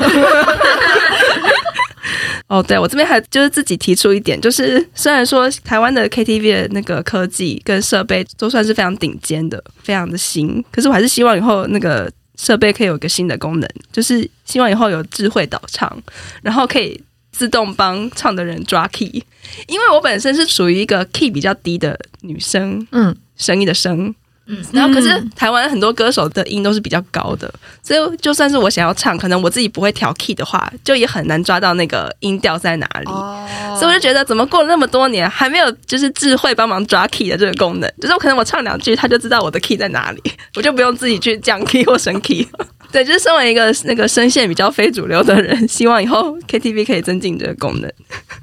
[2.49, 15.95] 哦，对，我这边还就是自己提出一点，就是虽然说台湾的 KTV 的那个科技跟设备都算是非常顶尖的，非常的新，可是我还是希望以后那个设备可以有一个新的功能，就是希望以后有智慧导唱，
[16.43, 16.99] 然后可以
[17.31, 19.23] 自动帮唱的人抓 key，
[19.67, 24.15] 因为我本身是属于一个 key 比较低的女生，嗯，声音的声。
[24.51, 33.11] 嗯，然后可是台湾很多歌手的音都是比较高的，所以就算是我想要唱，可能我自己不会调 key 的话，就也很难抓到那个音调在哪里。
[33.11, 33.47] 哦，
[33.79, 37.93] 所以我就觉得，怎么过了那么多年，还没有就是智慧帮忙抓 key 的这个功能？
[38.01, 40.23] 就是我可能我唱两句，他就知道我的 key 在哪里，
[40.57, 42.49] 我就不用自己去降 key 或升 key。
[42.91, 47.93] 对，就是身为一个那个声线比较非主流的人，希望以后 KTV 可以增进这个功能。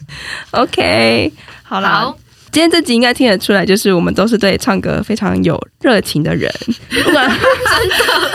[0.51, 1.34] OK，
[1.64, 2.01] 好啦。
[2.01, 2.18] 好
[2.56, 6.49] 今天这集应该听得出来，就是我们都是对唱歌非常有热情的人。
[7.03, 8.32] 不管真的，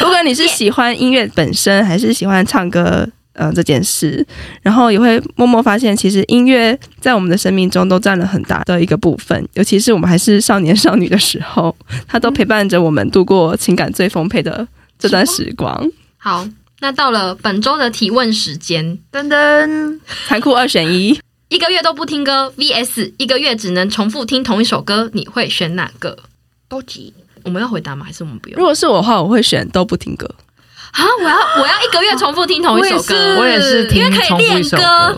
[0.00, 4.22] 不管你是喜欢音乐本身，还是喜欢唱歌，呃，这件事，
[4.60, 9.48] 然后也会默默发现，其实音乐在我们的生命中都占了很大的一个部分。
[9.54, 11.74] 尤其是我们还是少年少女的时候，
[12.06, 15.90] 它都陪伴着我们度过情感最丰沛的这段时光。
[16.18, 16.46] 好，
[16.80, 19.98] 那到了本周的提问时间，噔噔，
[20.28, 21.18] 残酷二选一。
[21.54, 26.18] 一个月都不听歌 vs 一个月只能重复听同一首歌，你会选哪个？
[26.68, 28.04] 都急，我们要回答吗？
[28.04, 28.58] 还是我们不用？
[28.58, 30.28] 如果是我的话，我会选都不听歌。
[30.90, 31.02] 啊！
[31.22, 35.16] 我要我要一个月重复听同一首歌，我也是，因为可以练歌。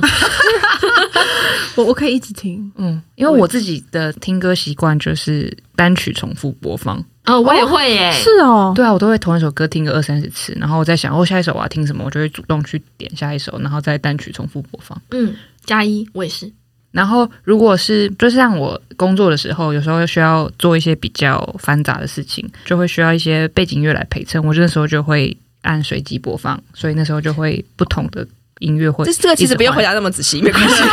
[1.76, 7.03] 我我可以一直听，嗯，因为我自己的听歌习惯就是单曲重复播放。
[7.24, 15.01] 哦，我也会耶，是哦，对啊，我都会同一首歌听个二三十次，然后我在想，哦，下一首我要听什么，我就会主动去点下一首，然后再单曲重复播放。
[15.11, 15.34] 嗯。
[15.67, 16.51] 加一，我也是。
[16.93, 24.43] 然后，如果是就是像我工作的时候，有时候需要做一些比较繁杂的事情，就会需要一些背景音乐来陪衬。
[24.43, 28.27] 我那时候就会按随机播放，所以那时候就会不同的
[28.61, 29.05] 音乐会。
[29.05, 30.77] 这这个其实不用回答那么仔细，没关系。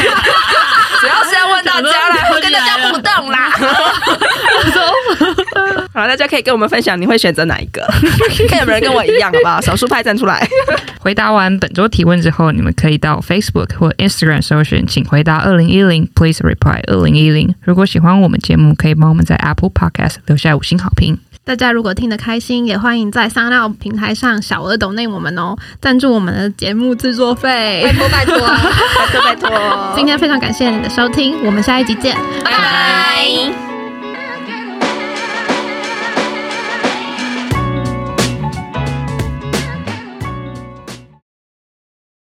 [0.99, 3.51] 主要是要问大家啦， 我跟大家互动啦。
[5.93, 7.85] 好，大家可以跟我们分享，你会选择哪一个？
[8.49, 9.61] 看有没有人跟我一样，好不好？
[9.61, 10.47] 少数派站出来。
[10.99, 17.53] 回答完本周提问之后，你们可以到 Facebook 或 Instagram 搜寻，请回答二零一零，Please reply 二零一零。
[17.61, 21.19] 如果喜欢我们节目，可以帮我们在 Apple Podcast 留下五星好评。
[21.45, 29.91] 大家如果听得开心，也欢迎在 SoundOn 平台上小额抖内我们哦，赞助我们的节目制作费，拜托拜托拜托拜托。
[29.93, 32.15] 今天非常感谢你的收听，我们下一集见，
[32.45, 33.72] 拜拜。